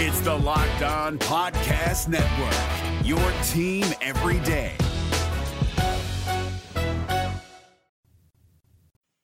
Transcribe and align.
It's 0.00 0.20
the 0.20 0.32
Locked 0.32 0.82
On 0.82 1.18
Podcast 1.18 2.06
Network, 2.06 3.04
your 3.04 3.18
team 3.48 3.84
every 4.00 4.38
day. 4.46 4.76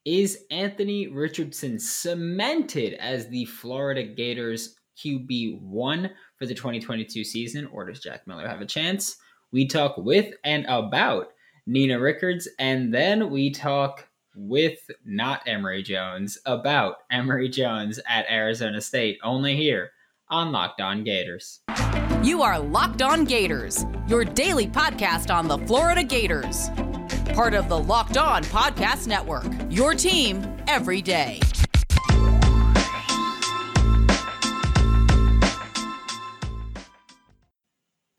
Is 0.04 0.46
Anthony 0.50 1.06
Richardson 1.06 1.78
cemented 1.78 2.94
as 2.94 3.28
the 3.28 3.44
Florida 3.44 4.02
Gators 4.02 4.74
QB1 4.98 6.10
for 6.36 6.46
the 6.46 6.54
2022 6.54 7.22
season, 7.22 7.66
or 7.66 7.84
does 7.84 8.00
Jack 8.00 8.26
Miller 8.26 8.48
have 8.48 8.60
a 8.60 8.66
chance? 8.66 9.18
We 9.52 9.68
talk 9.68 9.96
with 9.96 10.34
and 10.42 10.66
about 10.66 11.28
Nina 11.68 12.00
Rickards, 12.00 12.48
and 12.58 12.92
then 12.92 13.30
we 13.30 13.52
talk 13.52 14.08
with 14.34 14.90
not 15.04 15.40
Emory 15.46 15.84
Jones 15.84 16.36
about 16.46 16.96
Emory 17.12 17.48
Jones 17.48 18.00
at 18.08 18.28
Arizona 18.28 18.80
State, 18.80 19.20
only 19.22 19.54
here 19.54 19.92
on 20.28 20.52
Locked 20.52 20.80
On 20.80 21.04
Gators. 21.04 21.60
You 22.22 22.42
are 22.42 22.58
Locked 22.58 23.02
On 23.02 23.24
Gators, 23.24 23.84
your 24.08 24.24
daily 24.24 24.66
podcast 24.66 25.34
on 25.34 25.48
the 25.48 25.58
Florida 25.66 26.02
Gators. 26.02 26.70
Part 27.34 27.52
of 27.52 27.68
the 27.68 27.78
Locked 27.78 28.16
On 28.16 28.42
Podcast 28.44 29.06
Network, 29.06 29.46
your 29.68 29.92
team 29.94 30.56
every 30.66 31.02
day. 31.02 31.40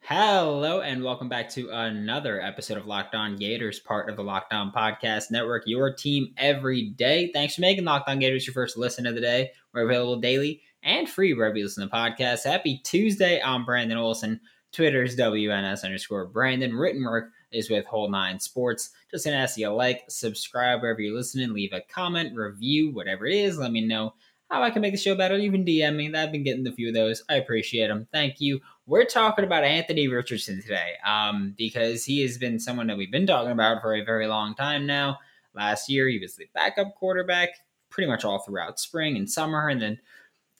Hello, 0.01 0.81
and 0.81 1.03
welcome 1.03 1.29
back 1.29 1.49
to 1.49 1.69
another 1.71 2.39
episode 2.39 2.77
of 2.77 2.85
Locked 2.85 3.15
On 3.15 3.35
Gators, 3.35 3.79
part 3.79 4.07
of 4.07 4.15
the 4.15 4.23
Locked 4.23 4.53
On 4.53 4.71
Podcast 4.71 5.31
Network, 5.31 5.63
your 5.65 5.91
team 5.91 6.27
every 6.37 6.91
day. 6.91 7.31
Thanks 7.33 7.55
for 7.55 7.61
making 7.61 7.85
Locked 7.85 8.07
On 8.07 8.19
Gators 8.19 8.45
your 8.45 8.53
first 8.53 8.77
listen 8.77 9.07
of 9.07 9.15
the 9.15 9.21
day. 9.21 9.49
We're 9.73 9.85
available 9.85 10.21
daily 10.21 10.61
and 10.85 11.09
free 11.09 11.33
wherever 11.33 11.57
you 11.57 11.63
listen 11.63 11.87
to 11.87 11.93
podcasts. 11.93 12.45
Happy 12.45 12.79
Tuesday. 12.83 13.41
I'm 13.43 13.65
Brandon 13.65 13.97
Olson. 13.97 14.39
Twitter's 14.71 15.17
WNS 15.17 15.83
underscore 15.83 16.27
Brandon. 16.27 16.75
Written 16.75 17.03
work 17.03 17.31
is 17.51 17.69
with 17.69 17.85
Whole 17.85 18.09
Nine 18.09 18.39
Sports. 18.39 18.91
Just 19.09 19.25
gonna 19.25 19.37
ask 19.37 19.57
you 19.57 19.65
to 19.65 19.73
like, 19.73 20.03
subscribe 20.09 20.81
wherever 20.81 21.01
you're 21.01 21.15
listening, 21.15 21.53
leave 21.53 21.73
a 21.73 21.81
comment, 21.81 22.35
review, 22.35 22.91
whatever 22.93 23.25
it 23.25 23.33
is. 23.33 23.57
Let 23.57 23.71
me 23.71 23.81
know 23.81 24.13
how 24.51 24.61
I 24.61 24.69
can 24.69 24.83
make 24.83 24.93
the 24.93 24.99
show 24.99 25.15
better. 25.15 25.35
Even 25.35 25.65
DM 25.65 25.95
me. 25.95 26.13
I've 26.13 26.31
been 26.31 26.43
getting 26.43 26.67
a 26.67 26.71
few 26.71 26.89
of 26.89 26.93
those. 26.93 27.23
I 27.29 27.35
appreciate 27.35 27.87
them. 27.87 28.07
Thank 28.13 28.39
you. 28.39 28.59
We're 28.85 29.05
talking 29.05 29.43
about 29.43 29.63
Anthony 29.63 30.07
Richardson 30.07 30.61
today 30.61 30.93
um, 31.03 31.55
because 31.57 32.05
he 32.05 32.21
has 32.21 32.37
been 32.37 32.59
someone 32.59 32.85
that 32.87 32.97
we've 32.97 33.11
been 33.11 33.25
talking 33.25 33.51
about 33.51 33.81
for 33.81 33.95
a 33.95 34.05
very 34.05 34.27
long 34.27 34.53
time 34.53 34.85
now. 34.85 35.17
Last 35.55 35.89
year, 35.89 36.07
he 36.07 36.19
was 36.19 36.35
the 36.35 36.47
backup 36.53 36.93
quarterback 36.95 37.49
pretty 37.89 38.09
much 38.09 38.25
all 38.25 38.39
throughout 38.39 38.79
spring 38.79 39.15
and 39.15 39.29
summer, 39.29 39.69
and 39.69 39.81
then 39.81 39.97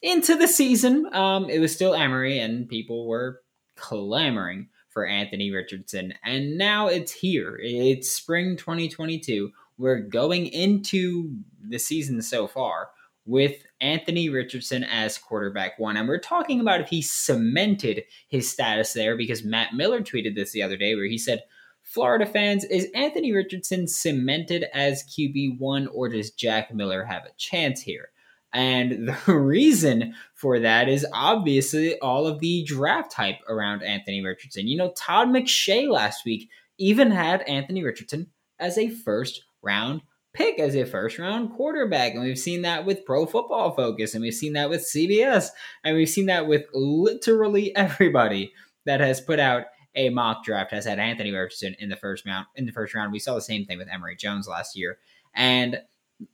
into 0.05 0.35
the 0.35 0.47
season, 0.47 1.13
um, 1.13 1.49
it 1.49 1.57
was 1.57 1.73
still 1.73 1.95
Emory, 1.95 2.39
and 2.39 2.69
people 2.69 3.07
were 3.07 3.41
clamoring 3.75 4.69
for 4.89 5.05
Anthony 5.05 5.51
Richardson. 5.51 6.13
And 6.23 6.57
now 6.57 6.87
it's 6.87 7.11
here. 7.11 7.59
It's 7.61 8.11
spring 8.11 8.55
2022. 8.55 9.51
We're 9.79 9.99
going 9.99 10.45
into 10.45 11.35
the 11.67 11.79
season 11.79 12.21
so 12.21 12.47
far 12.47 12.89
with 13.25 13.65
Anthony 13.81 14.29
Richardson 14.29 14.83
as 14.83 15.17
quarterback 15.17 15.79
one. 15.79 15.97
And 15.97 16.07
we're 16.07 16.19
talking 16.19 16.61
about 16.61 16.81
if 16.81 16.89
he 16.89 17.01
cemented 17.01 18.03
his 18.27 18.49
status 18.49 18.93
there 18.93 19.17
because 19.17 19.43
Matt 19.43 19.73
Miller 19.73 20.01
tweeted 20.01 20.35
this 20.35 20.51
the 20.51 20.61
other 20.61 20.77
day 20.77 20.93
where 20.95 21.05
he 21.05 21.17
said, 21.17 21.41
Florida 21.81 22.27
fans, 22.27 22.63
is 22.63 22.87
Anthony 22.93 23.33
Richardson 23.33 23.87
cemented 23.87 24.65
as 24.71 25.03
QB1 25.03 25.87
or 25.91 26.09
does 26.09 26.29
Jack 26.31 26.73
Miller 26.73 27.03
have 27.03 27.25
a 27.25 27.33
chance 27.37 27.81
here? 27.81 28.09
And 28.55 29.09
the 29.09 29.33
reason 29.33 30.15
for 30.33 30.59
that 30.59 30.87
is 30.87 31.05
obviously 31.11 31.99
all 31.99 32.25
of 32.25 32.39
the 32.39 32.63
draft 32.63 33.11
hype 33.11 33.39
around 33.49 33.83
Anthony 33.83 34.23
Richardson. 34.23 34.65
You 34.65 34.77
know, 34.77 34.93
Todd 34.95 35.27
McShay 35.27 35.89
last 35.89 36.23
week 36.25 36.49
even 36.77 37.11
had 37.11 37.41
Anthony 37.41 37.83
Richardson 37.83 38.27
as 38.57 38.77
a 38.77 38.87
first 38.89 39.43
round 39.61 40.01
pick 40.31 40.57
as 40.57 40.73
a 40.73 40.85
first 40.85 41.19
round 41.19 41.51
quarterback. 41.53 42.13
And 42.13 42.23
we've 42.23 42.39
seen 42.39 42.61
that 42.61 42.85
with 42.85 43.05
Pro 43.05 43.25
Football 43.25 43.75
Focus, 43.75 44.13
and 44.13 44.21
we've 44.21 44.33
seen 44.33 44.53
that 44.53 44.69
with 44.69 44.89
CBS, 44.89 45.49
and 45.83 45.97
we've 45.97 46.09
seen 46.09 46.27
that 46.27 46.47
with 46.47 46.63
literally 46.73 47.75
everybody 47.75 48.53
that 48.85 49.01
has 49.01 49.19
put 49.19 49.39
out 49.39 49.65
a 49.95 50.09
mock 50.09 50.45
draft 50.45 50.71
has 50.71 50.85
had 50.85 50.99
Anthony 50.99 51.31
Richardson 51.31 51.75
in 51.77 51.89
the 51.89 51.95
first 51.97 52.25
round. 52.25 52.45
In 52.55 52.65
the 52.65 52.71
first 52.71 52.95
round, 52.95 53.11
we 53.11 53.19
saw 53.19 53.35
the 53.35 53.41
same 53.41 53.65
thing 53.65 53.77
with 53.77 53.89
Emory 53.91 54.15
Jones 54.15 54.47
last 54.47 54.77
year, 54.77 54.97
and 55.33 55.81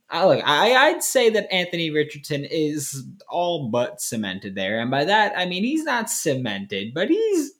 I 0.08 0.26
look, 0.26 0.42
I, 0.44 0.74
I'd 0.74 1.02
say 1.02 1.30
that 1.30 1.52
Anthony 1.52 1.90
Richardson 1.90 2.44
is 2.44 3.04
all 3.28 3.68
but 3.70 4.00
cemented 4.00 4.54
there, 4.54 4.80
and 4.80 4.90
by 4.90 5.04
that 5.04 5.32
I 5.36 5.46
mean 5.46 5.64
he's 5.64 5.84
not 5.84 6.10
cemented, 6.10 6.94
but 6.94 7.08
he's 7.08 7.52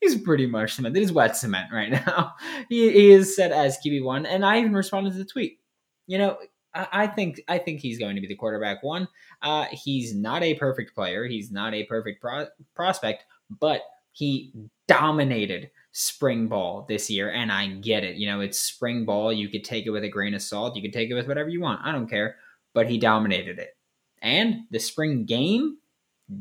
he's 0.00 0.20
pretty 0.20 0.46
much 0.46 0.74
cemented. 0.74 0.98
He's 0.98 1.12
wet 1.12 1.36
cement 1.36 1.72
right 1.72 1.90
now. 2.06 2.34
he, 2.68 2.90
he 2.90 3.10
is 3.10 3.34
set 3.36 3.52
as 3.52 3.78
QB 3.84 4.04
one, 4.04 4.26
and 4.26 4.44
I 4.44 4.58
even 4.58 4.74
responded 4.74 5.12
to 5.12 5.18
the 5.18 5.24
tweet. 5.24 5.58
You 6.06 6.18
know, 6.18 6.38
I, 6.74 6.88
I 6.92 7.06
think 7.06 7.40
I 7.48 7.58
think 7.58 7.80
he's 7.80 7.98
going 7.98 8.16
to 8.16 8.20
be 8.20 8.26
the 8.28 8.34
quarterback 8.34 8.82
one. 8.82 9.08
Uh, 9.40 9.66
he's 9.70 10.14
not 10.14 10.42
a 10.42 10.54
perfect 10.54 10.94
player. 10.94 11.26
He's 11.26 11.50
not 11.50 11.74
a 11.74 11.84
perfect 11.84 12.20
pro- 12.20 12.48
prospect, 12.74 13.24
but 13.60 13.82
he 14.12 14.52
dominated 14.88 15.70
spring 15.92 16.48
ball 16.48 16.86
this 16.88 17.10
year, 17.10 17.30
and 17.30 17.52
I 17.52 17.68
get 17.68 18.02
it. 18.02 18.16
You 18.16 18.26
know, 18.26 18.40
it's 18.40 18.58
spring 18.58 19.04
ball. 19.04 19.32
You 19.32 19.48
could 19.48 19.64
take 19.64 19.86
it 19.86 19.90
with 19.90 20.04
a 20.04 20.08
grain 20.08 20.34
of 20.34 20.42
salt. 20.42 20.74
You 20.74 20.82
could 20.82 20.92
take 20.92 21.10
it 21.10 21.14
with 21.14 21.28
whatever 21.28 21.48
you 21.48 21.60
want. 21.60 21.82
I 21.84 21.92
don't 21.92 22.08
care. 22.08 22.36
But 22.74 22.88
he 22.88 22.98
dominated 22.98 23.58
it. 23.58 23.76
And 24.22 24.62
the 24.70 24.78
spring 24.78 25.26
game 25.26 25.76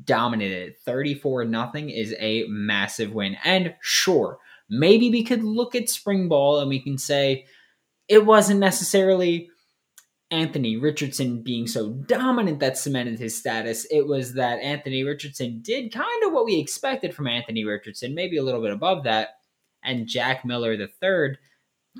dominated 0.05 0.69
it. 0.69 0.77
34 0.85 1.45
nothing 1.45 1.89
is 1.89 2.15
a 2.19 2.45
massive 2.47 3.11
win. 3.11 3.37
And 3.43 3.75
sure, 3.81 4.37
maybe 4.69 5.09
we 5.09 5.23
could 5.23 5.43
look 5.43 5.75
at 5.75 5.89
spring 5.89 6.29
ball 6.29 6.59
and 6.59 6.69
we 6.69 6.79
can 6.79 6.97
say 6.97 7.45
it 8.07 8.25
wasn't 8.25 8.59
necessarily 8.59 9.49
Anthony 10.29 10.77
Richardson 10.77 11.43
being 11.43 11.67
so 11.67 11.89
dominant 11.89 12.61
that 12.61 12.77
cemented 12.77 13.19
his 13.19 13.37
status. 13.37 13.85
It 13.91 14.07
was 14.07 14.35
that 14.35 14.59
Anthony 14.59 15.03
Richardson 15.03 15.59
did 15.61 15.93
kind 15.93 16.23
of 16.23 16.31
what 16.31 16.45
we 16.45 16.57
expected 16.57 17.13
from 17.13 17.27
Anthony 17.27 17.65
Richardson, 17.65 18.15
maybe 18.15 18.37
a 18.37 18.43
little 18.43 18.61
bit 18.61 18.71
above 18.71 19.03
that 19.03 19.40
and 19.83 20.07
Jack 20.07 20.45
Miller 20.45 20.73
III 20.73 21.37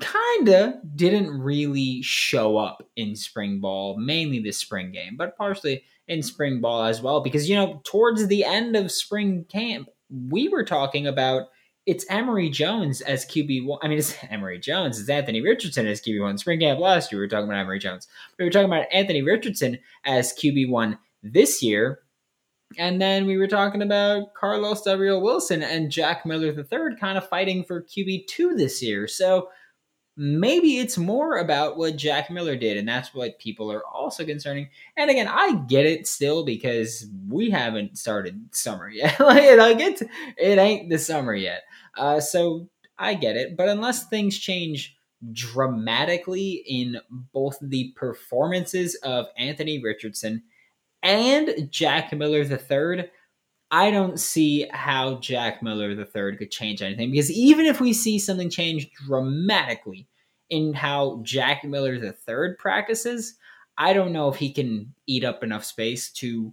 kinda 0.00 0.80
didn't 0.96 1.38
really 1.38 2.00
show 2.02 2.56
up 2.56 2.82
in 2.96 3.14
spring 3.14 3.60
ball, 3.60 3.96
mainly 3.98 4.40
the 4.40 4.52
spring 4.52 4.90
game, 4.90 5.16
but 5.16 5.36
partially 5.36 5.84
in 6.08 6.22
spring 6.22 6.60
ball 6.60 6.84
as 6.84 7.02
well. 7.02 7.20
Because 7.20 7.48
you 7.48 7.56
know, 7.56 7.80
towards 7.84 8.26
the 8.26 8.44
end 8.44 8.76
of 8.76 8.90
spring 8.90 9.44
camp, 9.44 9.88
we 10.30 10.48
were 10.48 10.64
talking 10.64 11.06
about 11.06 11.48
it's 11.84 12.06
Emory 12.08 12.48
Jones 12.48 13.00
as 13.00 13.26
QB 13.26 13.66
one. 13.66 13.78
I 13.82 13.88
mean, 13.88 13.98
it's 13.98 14.16
Emory 14.30 14.58
Jones. 14.58 15.00
It's 15.00 15.08
Anthony 15.08 15.40
Richardson 15.40 15.86
as 15.86 16.00
QB 16.00 16.22
one. 16.22 16.38
Spring 16.38 16.60
camp 16.60 16.80
last 16.80 17.10
year, 17.10 17.20
we 17.20 17.24
were 17.24 17.28
talking 17.28 17.46
about 17.48 17.58
Emory 17.58 17.78
Jones. 17.78 18.06
We 18.38 18.44
were 18.44 18.50
talking 18.50 18.66
about 18.66 18.86
Anthony 18.92 19.22
Richardson 19.22 19.78
as 20.04 20.32
QB 20.32 20.70
one 20.70 20.98
this 21.22 21.62
year. 21.62 22.00
And 22.78 23.00
then 23.00 23.26
we 23.26 23.36
were 23.36 23.48
talking 23.48 23.82
about 23.82 24.34
Carlos 24.34 24.82
Del 24.82 25.20
Wilson 25.20 25.62
and 25.62 25.90
Jack 25.90 26.24
Miller 26.26 26.48
III 26.48 26.96
kind 26.98 27.18
of 27.18 27.28
fighting 27.28 27.64
for 27.64 27.82
QB2 27.82 28.56
this 28.56 28.82
year. 28.82 29.06
So 29.08 29.48
maybe 30.16 30.78
it's 30.78 30.98
more 30.98 31.38
about 31.38 31.76
what 31.76 31.96
Jack 31.96 32.30
Miller 32.30 32.56
did, 32.56 32.76
and 32.76 32.86
that's 32.86 33.14
what 33.14 33.38
people 33.38 33.72
are 33.72 33.84
also 33.86 34.24
concerning. 34.24 34.68
And 34.96 35.10
again, 35.10 35.28
I 35.28 35.54
get 35.68 35.86
it 35.86 36.06
still 36.06 36.44
because 36.44 37.06
we 37.28 37.50
haven't 37.50 37.98
started 37.98 38.48
summer 38.52 38.88
yet. 38.88 39.18
like, 39.20 39.56
like 39.56 39.80
it, 39.80 40.02
it 40.36 40.58
ain't 40.58 40.90
the 40.90 40.98
summer 40.98 41.34
yet. 41.34 41.62
Uh, 41.96 42.20
so 42.20 42.68
I 42.98 43.14
get 43.14 43.36
it. 43.36 43.56
But 43.56 43.68
unless 43.68 44.08
things 44.08 44.38
change 44.38 44.96
dramatically 45.32 46.62
in 46.66 46.98
both 47.32 47.56
the 47.62 47.92
performances 47.96 48.96
of 48.96 49.26
Anthony 49.36 49.80
Richardson 49.80 50.42
and 51.02 51.68
Jack 51.70 52.12
Miller 52.12 52.42
III, 52.42 53.10
I 53.70 53.90
don't 53.90 54.20
see 54.20 54.66
how 54.70 55.18
Jack 55.20 55.62
Miller 55.62 55.90
III 55.90 56.36
could 56.36 56.50
change 56.50 56.82
anything 56.82 57.10
because 57.10 57.30
even 57.30 57.66
if 57.66 57.80
we 57.80 57.92
see 57.92 58.18
something 58.18 58.50
change 58.50 58.90
dramatically 59.06 60.06
in 60.50 60.74
how 60.74 61.20
Jack 61.22 61.64
Miller 61.64 61.94
III 61.94 62.54
practices, 62.58 63.34
I 63.78 63.94
don't 63.94 64.12
know 64.12 64.28
if 64.28 64.36
he 64.36 64.52
can 64.52 64.94
eat 65.06 65.24
up 65.24 65.42
enough 65.42 65.64
space 65.64 66.10
to 66.12 66.52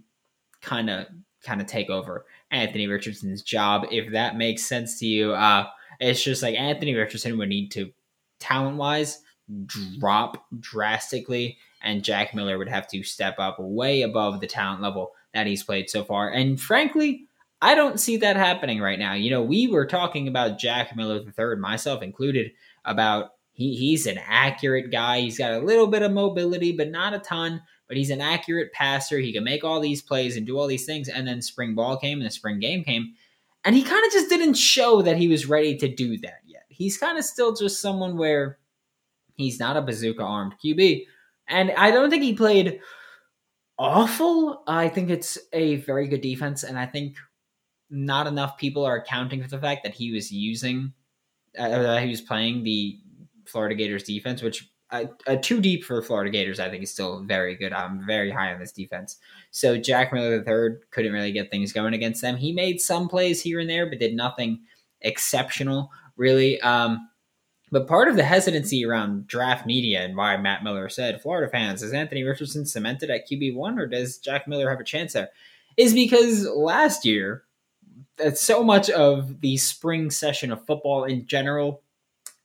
kind 0.62 0.88
of 0.88 1.06
kind 1.44 1.60
of 1.60 1.66
take 1.66 1.90
over 1.90 2.26
Anthony 2.50 2.86
Richardson's 2.86 3.42
job 3.42 3.86
if 3.90 4.12
that 4.12 4.36
makes 4.36 4.64
sense 4.64 4.98
to 5.00 5.06
you. 5.06 5.32
Uh 5.32 5.66
it's 6.00 6.22
just 6.22 6.42
like 6.42 6.56
Anthony 6.56 6.94
Richardson 6.94 7.36
would 7.38 7.50
need 7.50 7.70
to 7.72 7.92
talent 8.38 8.78
wise 8.78 9.22
drop 9.66 10.46
drastically 10.58 11.58
and 11.82 12.04
Jack 12.04 12.34
Miller 12.34 12.58
would 12.58 12.68
have 12.68 12.86
to 12.88 13.02
step 13.02 13.38
up 13.38 13.56
way 13.58 14.02
above 14.02 14.40
the 14.40 14.46
talent 14.46 14.82
level 14.82 15.12
that 15.34 15.46
he's 15.46 15.62
played 15.62 15.88
so 15.88 16.04
far. 16.04 16.30
And 16.30 16.60
frankly, 16.60 17.26
I 17.62 17.74
don't 17.74 18.00
see 18.00 18.16
that 18.18 18.36
happening 18.36 18.80
right 18.80 18.98
now. 18.98 19.14
You 19.14 19.30
know, 19.30 19.42
we 19.42 19.68
were 19.68 19.86
talking 19.86 20.28
about 20.28 20.58
Jack 20.58 20.96
Miller 20.96 21.22
third, 21.30 21.60
myself 21.60 22.02
included, 22.02 22.52
about 22.84 23.32
he, 23.52 23.76
he's 23.76 24.06
an 24.06 24.18
accurate 24.26 24.90
guy. 24.90 25.20
He's 25.20 25.36
got 25.38 25.52
a 25.52 25.58
little 25.58 25.86
bit 25.86 26.02
of 26.02 26.12
mobility, 26.12 26.72
but 26.72 26.90
not 26.90 27.12
a 27.14 27.18
ton. 27.18 27.60
but 27.90 27.96
he's 27.96 28.10
an 28.10 28.20
accurate 28.20 28.72
passer. 28.72 29.18
He 29.18 29.32
can 29.32 29.42
make 29.42 29.64
all 29.64 29.80
these 29.80 30.00
plays 30.00 30.36
and 30.36 30.46
do 30.46 30.56
all 30.56 30.68
these 30.68 30.86
things. 30.86 31.08
And 31.08 31.26
then 31.26 31.42
spring 31.42 31.74
ball 31.74 31.96
came 31.96 32.18
and 32.18 32.26
the 32.26 32.30
spring 32.30 32.60
game 32.60 32.84
came, 32.84 33.14
and 33.64 33.74
he 33.74 33.82
kind 33.82 34.06
of 34.06 34.12
just 34.12 34.28
didn't 34.28 34.54
show 34.54 35.02
that 35.02 35.16
he 35.16 35.26
was 35.26 35.46
ready 35.46 35.76
to 35.78 35.92
do 35.92 36.16
that 36.18 36.40
yet. 36.46 36.66
He's 36.68 36.96
kind 36.96 37.18
of 37.18 37.24
still 37.24 37.52
just 37.52 37.80
someone 37.80 38.16
where 38.16 38.58
he's 39.36 39.58
not 39.58 39.76
a 39.76 39.82
bazooka 39.82 40.22
armed 40.22 40.54
QB. 40.64 41.02
And 41.50 41.72
I 41.72 41.90
don't 41.90 42.10
think 42.10 42.22
he 42.22 42.34
played 42.34 42.80
awful. 43.78 44.62
I 44.66 44.88
think 44.88 45.10
it's 45.10 45.38
a 45.52 45.76
very 45.76 46.06
good 46.08 46.20
defense, 46.20 46.62
and 46.62 46.78
I 46.78 46.86
think 46.86 47.16
not 47.90 48.26
enough 48.26 48.56
people 48.56 48.84
are 48.84 48.96
accounting 48.96 49.42
for 49.42 49.48
the 49.48 49.58
fact 49.58 49.82
that 49.82 49.94
he 49.94 50.12
was 50.12 50.30
using, 50.30 50.92
uh, 51.58 51.68
that 51.68 52.02
he 52.02 52.08
was 52.08 52.20
playing 52.20 52.62
the 52.62 52.98
Florida 53.46 53.74
Gators 53.74 54.04
defense, 54.04 54.42
which 54.42 54.70
uh, 54.92 55.04
uh, 55.26 55.36
too 55.36 55.60
deep 55.60 55.84
for 55.84 56.02
Florida 56.02 56.30
Gators, 56.30 56.60
I 56.60 56.68
think 56.68 56.82
is 56.82 56.92
still 56.92 57.22
very 57.24 57.54
good. 57.56 57.72
I'm 57.72 58.04
very 58.04 58.30
high 58.30 58.52
on 58.52 58.60
this 58.60 58.72
defense. 58.72 59.18
So 59.50 59.76
Jack 59.76 60.12
Miller 60.12 60.36
III 60.36 60.78
couldn't 60.90 61.12
really 61.12 61.32
get 61.32 61.50
things 61.50 61.72
going 61.72 61.94
against 61.94 62.22
them. 62.22 62.36
He 62.36 62.52
made 62.52 62.80
some 62.80 63.08
plays 63.08 63.40
here 63.40 63.60
and 63.60 63.70
there, 63.70 63.86
but 63.86 64.00
did 64.00 64.14
nothing 64.14 64.60
exceptional, 65.00 65.90
really. 66.16 66.60
Um, 66.60 67.08
but 67.70 67.86
part 67.86 68.08
of 68.08 68.16
the 68.16 68.24
hesitancy 68.24 68.84
around 68.84 69.26
draft 69.26 69.66
media 69.66 70.00
and 70.00 70.16
why 70.16 70.36
Matt 70.36 70.64
Miller 70.64 70.88
said, 70.88 71.22
Florida 71.22 71.50
fans, 71.50 71.82
is 71.82 71.92
Anthony 71.92 72.24
Richardson 72.24 72.66
cemented 72.66 73.10
at 73.10 73.28
QB1 73.28 73.78
or 73.78 73.86
does 73.86 74.18
Jack 74.18 74.48
Miller 74.48 74.70
have 74.70 74.80
a 74.80 74.84
chance 74.84 75.12
there? 75.12 75.30
Is 75.76 75.94
because 75.94 76.46
last 76.48 77.04
year, 77.04 77.44
that 78.16 78.38
so 78.38 78.62
much 78.62 78.90
of 78.90 79.40
the 79.40 79.56
spring 79.56 80.10
session 80.10 80.52
of 80.52 80.66
football 80.66 81.04
in 81.04 81.26
general 81.26 81.82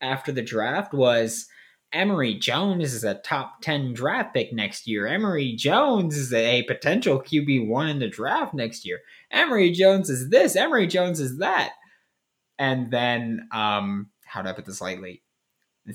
after 0.02 0.32
the 0.32 0.42
draft 0.42 0.94
was 0.94 1.48
Emory 1.92 2.34
Jones 2.36 2.94
is 2.94 3.04
a 3.04 3.16
top 3.16 3.62
10 3.62 3.94
draft 3.94 4.34
pick 4.34 4.52
next 4.54 4.88
year. 4.88 5.08
Emory 5.08 5.54
Jones 5.54 6.18
is 6.18 6.34
a 6.34 6.64
potential 6.64 7.22
QB1 7.22 7.90
in 7.90 8.00
the 8.00 8.08
draft 8.08 8.54
next 8.54 8.86
year. 8.86 9.00
Emory 9.32 9.72
Jones 9.72 10.10
is 10.10 10.30
this, 10.30 10.56
Emory 10.56 10.88
Jones 10.88 11.20
is 11.20 11.38
that. 11.38 11.74
And 12.58 12.92
then 12.92 13.48
um 13.52 14.10
how 14.36 14.42
do 14.42 14.50
I 14.50 14.54
put 14.54 14.66
this 14.66 14.82
lightly? 14.82 15.24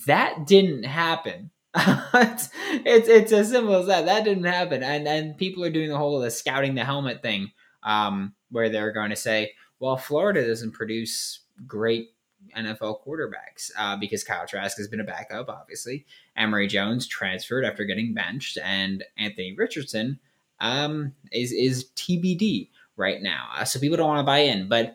That 0.06 0.46
didn't 0.46 0.84
happen. 0.84 1.50
it's, 1.76 2.48
it's 2.72 3.08
it's 3.08 3.32
as 3.32 3.50
simple 3.50 3.75
as 3.75 3.87
that. 3.87 4.06
That 4.06 4.25
didn't 4.25 4.44
happen, 4.44 4.82
and 4.82 5.06
and 5.06 5.37
people 5.37 5.62
are 5.64 5.70
doing 5.70 5.90
the 5.90 5.98
whole 5.98 6.16
of 6.16 6.22
the 6.22 6.31
scouting 6.31 6.75
the 6.75 6.84
helmet 6.84 7.22
thing, 7.22 7.52
um, 7.84 8.34
where 8.50 8.70
they're 8.70 8.92
going 8.92 9.10
to 9.10 9.16
say, 9.16 9.52
well, 9.78 9.96
Florida 9.96 10.44
doesn't 10.44 10.72
produce 10.72 11.40
great 11.66 12.08
NFL 12.56 13.06
quarterbacks 13.06 13.70
uh, 13.78 13.96
because 13.96 14.25
Kyle 14.25 14.46
Trask 14.46 14.76
has 14.78 14.88
been 14.88 15.00
a 15.00 15.04
backup, 15.04 15.48
obviously. 15.48 16.06
Emory 16.36 16.66
Jones 16.66 17.06
transferred 17.06 17.64
after 17.64 17.84
getting 17.84 18.14
benched, 18.14 18.58
and 18.64 19.04
Anthony 19.16 19.54
Richardson 19.56 20.19
um, 20.60 21.12
is 21.31 21.52
is 21.52 21.90
TBD 21.94 22.70
right 22.96 23.22
now. 23.22 23.48
Uh, 23.54 23.64
so 23.64 23.78
people 23.78 23.98
don't 23.98 24.08
want 24.08 24.20
to 24.20 24.25
buy 24.25 24.38
in, 24.38 24.66
but 24.66 24.94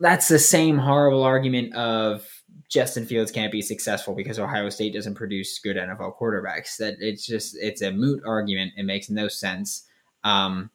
that's 0.00 0.28
the 0.28 0.38
same 0.38 0.78
horrible 0.78 1.22
argument 1.22 1.74
of 1.74 2.39
Justin 2.70 3.04
Fields 3.04 3.32
can't 3.32 3.52
be 3.52 3.62
successful 3.62 4.14
because 4.14 4.38
Ohio 4.38 4.68
State 4.70 4.94
doesn't 4.94 5.16
produce 5.16 5.58
good 5.58 5.76
NFL 5.76 6.16
quarterbacks. 6.18 6.76
That 6.76 6.96
it's 7.00 7.26
just 7.26 7.56
it's 7.60 7.82
a 7.82 7.90
moot 7.90 8.22
argument. 8.24 8.72
It 8.76 8.84
makes 8.84 9.10
no 9.10 9.28
sense. 9.28 9.86
Um, 10.24 10.70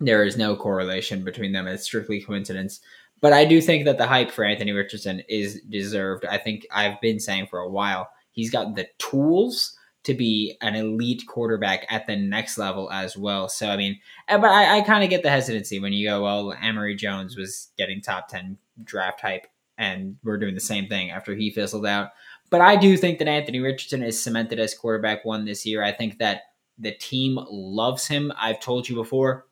there 0.00 0.24
is 0.24 0.36
no 0.36 0.56
correlation 0.56 1.22
between 1.22 1.52
them. 1.52 1.66
It's 1.66 1.84
strictly 1.84 2.20
coincidence. 2.22 2.80
But 3.20 3.32
I 3.32 3.44
do 3.44 3.60
think 3.60 3.84
that 3.84 3.98
the 3.98 4.06
hype 4.06 4.32
for 4.32 4.44
Anthony 4.44 4.72
Richardson 4.72 5.22
is 5.28 5.60
deserved. 5.68 6.24
I 6.24 6.38
think 6.38 6.66
I've 6.72 7.00
been 7.00 7.20
saying 7.20 7.46
for 7.46 7.60
a 7.60 7.70
while 7.70 8.08
he's 8.32 8.50
got 8.50 8.74
the 8.74 8.88
tools 8.98 9.76
to 10.04 10.14
be 10.14 10.56
an 10.60 10.74
elite 10.74 11.22
quarterback 11.28 11.86
at 11.88 12.06
the 12.06 12.16
next 12.16 12.58
level 12.58 12.90
as 12.90 13.16
well. 13.16 13.48
So 13.48 13.68
I 13.68 13.76
mean, 13.76 14.00
eh, 14.28 14.38
but 14.38 14.50
I, 14.50 14.78
I 14.78 14.80
kind 14.80 15.04
of 15.04 15.10
get 15.10 15.22
the 15.22 15.30
hesitancy 15.30 15.78
when 15.78 15.92
you 15.92 16.08
go, 16.08 16.22
well, 16.22 16.54
Emory 16.60 16.96
Jones 16.96 17.36
was 17.36 17.68
getting 17.78 18.00
top 18.00 18.28
ten 18.28 18.58
draft 18.82 19.20
hype, 19.20 19.46
and 19.78 20.16
we're 20.22 20.38
doing 20.38 20.54
the 20.54 20.60
same 20.60 20.88
thing 20.88 21.10
after 21.10 21.34
he 21.34 21.50
fizzled 21.50 21.86
out. 21.86 22.10
But 22.50 22.60
I 22.60 22.76
do 22.76 22.96
think 22.96 23.18
that 23.18 23.28
Anthony 23.28 23.60
Richardson 23.60 24.02
is 24.02 24.22
cemented 24.22 24.60
as 24.60 24.74
quarterback 24.74 25.24
one 25.24 25.44
this 25.44 25.64
year. 25.64 25.82
I 25.82 25.92
think 25.92 26.18
that 26.18 26.42
the 26.78 26.92
team 26.92 27.38
loves 27.50 28.06
him. 28.06 28.32
I've 28.38 28.60
told 28.60 28.88
you 28.88 28.94
before. 28.94 29.46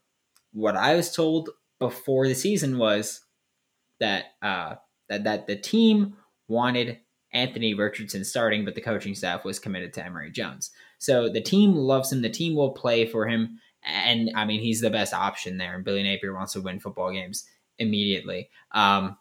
What 0.52 0.76
I 0.76 0.94
was 0.94 1.14
told 1.14 1.50
before 1.78 2.28
the 2.28 2.34
season 2.34 2.76
was 2.76 3.22
that 4.00 4.26
uh, 4.42 4.74
that 5.08 5.24
that 5.24 5.46
the 5.46 5.56
team 5.56 6.16
wanted 6.48 6.98
Anthony 7.32 7.74
Richardson 7.74 8.24
starting, 8.24 8.64
but 8.64 8.74
the 8.74 8.80
coaching 8.80 9.14
staff 9.14 9.44
was 9.44 9.58
committed 9.58 9.92
to 9.94 10.04
Emory 10.04 10.30
Jones. 10.30 10.70
So 10.98 11.28
the 11.28 11.40
team 11.40 11.74
loves 11.74 12.12
him. 12.12 12.22
The 12.22 12.28
team 12.28 12.54
will 12.54 12.72
play 12.72 13.06
for 13.06 13.26
him. 13.26 13.60
And 13.84 14.30
I 14.34 14.44
mean, 14.44 14.60
he's 14.60 14.80
the 14.80 14.90
best 14.90 15.14
option 15.14 15.56
there. 15.56 15.74
And 15.74 15.84
Billy 15.84 16.02
Napier 16.02 16.34
wants 16.34 16.52
to 16.54 16.60
win 16.60 16.80
football 16.80 17.12
games 17.12 17.46
immediately. 17.78 18.50
Um, 18.72 19.16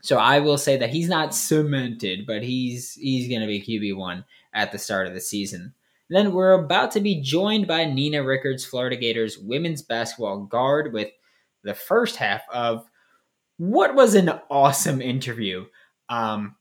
so 0.00 0.16
I 0.16 0.40
will 0.40 0.58
say 0.58 0.76
that 0.76 0.90
he's 0.90 1.08
not 1.08 1.34
cemented, 1.34 2.26
but 2.26 2.42
he's 2.42 2.94
he's 2.94 3.28
going 3.28 3.40
to 3.40 3.46
be 3.46 3.60
QB 3.60 3.96
one 3.96 4.24
at 4.54 4.72
the 4.72 4.78
start 4.78 5.06
of 5.06 5.14
the 5.14 5.20
season. 5.20 5.74
then 6.08 6.32
we're 6.32 6.52
about 6.52 6.90
to 6.92 7.00
be 7.00 7.20
joined 7.20 7.66
by 7.66 7.84
Nina 7.84 8.22
Rickards, 8.22 8.64
Florida 8.64 8.96
Gators 8.96 9.38
women's 9.38 9.82
basketball 9.82 10.44
guard, 10.44 10.92
with 10.92 11.08
the 11.64 11.74
first 11.74 12.16
half 12.16 12.42
of 12.52 12.88
what 13.58 13.94
was 13.94 14.14
an 14.14 14.30
awesome 14.50 15.02
interview. 15.02 15.66
Um, 16.08 16.54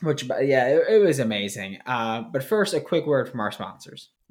which, 0.00 0.24
yeah, 0.24 0.68
it, 0.68 0.82
it 0.88 0.98
was 0.98 1.18
amazing. 1.18 1.78
Uh, 1.86 2.22
but 2.22 2.42
first, 2.42 2.74
a 2.74 2.80
quick 2.80 3.06
word 3.06 3.28
from 3.28 3.40
our 3.40 3.52
sponsors. 3.52 4.08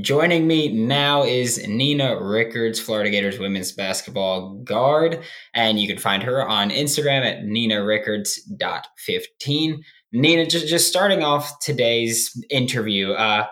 Joining 0.00 0.48
me 0.48 0.72
now 0.72 1.22
is 1.22 1.64
Nina 1.68 2.20
Rickards, 2.20 2.80
Florida 2.80 3.08
Gators 3.08 3.38
women's 3.38 3.70
basketball 3.70 4.54
guard, 4.64 5.22
and 5.54 5.78
you 5.78 5.86
can 5.86 5.98
find 5.98 6.24
her 6.24 6.44
on 6.44 6.70
Instagram 6.70 7.24
at 7.24 7.44
ninarickards.15. 7.44 9.78
Nina, 10.12 10.46
just, 10.46 10.66
just 10.66 10.88
starting 10.88 11.22
off 11.22 11.60
today's 11.60 12.36
interview, 12.50 13.12
uh, 13.12 13.46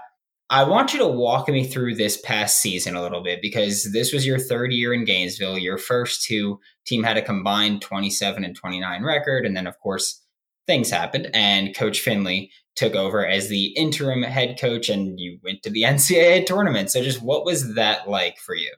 I 0.51 0.65
want 0.65 0.93
you 0.93 0.99
to 0.99 1.07
walk 1.07 1.49
me 1.49 1.69
through 1.69 1.95
this 1.95 2.21
past 2.21 2.61
season 2.61 2.97
a 2.97 3.03
little 3.03 3.23
bit 3.23 3.41
because 3.41 3.93
this 3.93 4.13
was 4.13 4.27
your 4.27 4.41
third 4.41 4.73
year 4.73 4.93
in 4.93 5.05
Gainesville. 5.05 5.59
Your 5.59 5.79
first 5.79 6.25
two 6.25 6.59
team 6.85 7.05
had 7.05 7.17
a 7.17 7.23
combined 7.23 7.81
27 7.81 8.43
and 8.43 8.57
29 8.57 9.05
record, 9.05 9.47
and 9.47 9.57
then 9.57 9.69
of 9.69 9.79
course 9.79 10.24
things 10.67 10.91
happened, 10.91 11.31
and 11.35 11.77
Coach 11.77 12.01
Finley 12.01 12.51
took 12.77 12.95
over 12.95 13.27
as 13.27 13.49
the 13.49 13.67
interim 13.77 14.23
head 14.23 14.59
coach 14.61 14.89
and 14.89 15.19
you 15.19 15.39
went 15.45 15.63
to 15.63 15.71
the 15.71 15.83
NCAA 15.87 16.47
tournament. 16.47 16.91
So 16.91 17.03
just 17.03 17.23
what 17.23 17.45
was 17.45 17.75
that 17.75 18.09
like 18.09 18.39
for 18.39 18.55
you? 18.55 18.73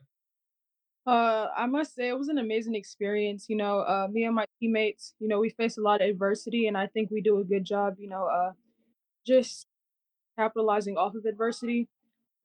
Uh, 1.05 1.47
I 1.55 1.67
must 1.67 1.95
say 1.95 2.09
it 2.09 2.17
was 2.17 2.27
an 2.27 2.37
amazing 2.37 2.75
experience. 2.75 3.45
You 3.47 3.55
know, 3.55 3.79
uh, 3.79 4.07
me 4.11 4.25
and 4.25 4.35
my 4.35 4.45
teammates, 4.59 5.13
you 5.19 5.29
know, 5.29 5.39
we 5.39 5.49
faced 5.49 5.77
a 5.77 5.81
lot 5.81 6.01
of 6.01 6.09
adversity, 6.09 6.67
and 6.67 6.77
I 6.77 6.87
think 6.87 7.09
we 7.09 7.21
do 7.21 7.39
a 7.39 7.45
good 7.45 7.63
job. 7.63 7.95
You 7.97 8.09
know, 8.09 8.25
uh, 8.25 8.51
just 9.25 9.67
capitalizing 10.37 10.97
off 10.97 11.15
of 11.15 11.23
adversity. 11.25 11.87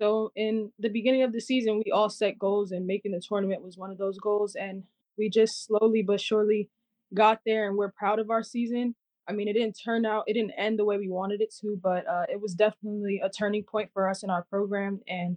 So 0.00 0.30
in 0.36 0.70
the 0.78 0.88
beginning 0.88 1.24
of 1.24 1.32
the 1.32 1.40
season, 1.40 1.82
we 1.84 1.90
all 1.90 2.08
set 2.08 2.38
goals, 2.38 2.70
and 2.70 2.86
making 2.86 3.10
the 3.10 3.20
tournament 3.20 3.64
was 3.64 3.76
one 3.76 3.90
of 3.90 3.98
those 3.98 4.18
goals. 4.18 4.54
And 4.54 4.84
we 5.18 5.28
just 5.28 5.66
slowly 5.66 6.04
but 6.04 6.20
surely 6.20 6.70
got 7.12 7.40
there, 7.44 7.66
and 7.66 7.76
we're 7.76 7.90
proud 7.90 8.20
of 8.20 8.30
our 8.30 8.44
season. 8.44 8.94
I 9.28 9.32
mean, 9.32 9.48
it 9.48 9.52
didn't 9.52 9.74
turn 9.74 10.04
out, 10.04 10.24
it 10.26 10.34
didn't 10.34 10.52
end 10.58 10.78
the 10.78 10.84
way 10.84 10.98
we 10.98 11.08
wanted 11.08 11.40
it 11.40 11.54
to, 11.60 11.78
but 11.82 12.06
uh, 12.08 12.24
it 12.28 12.40
was 12.40 12.54
definitely 12.54 13.20
a 13.22 13.30
turning 13.30 13.62
point 13.62 13.90
for 13.92 14.08
us 14.08 14.22
in 14.22 14.30
our 14.30 14.44
program. 14.50 15.00
And 15.06 15.36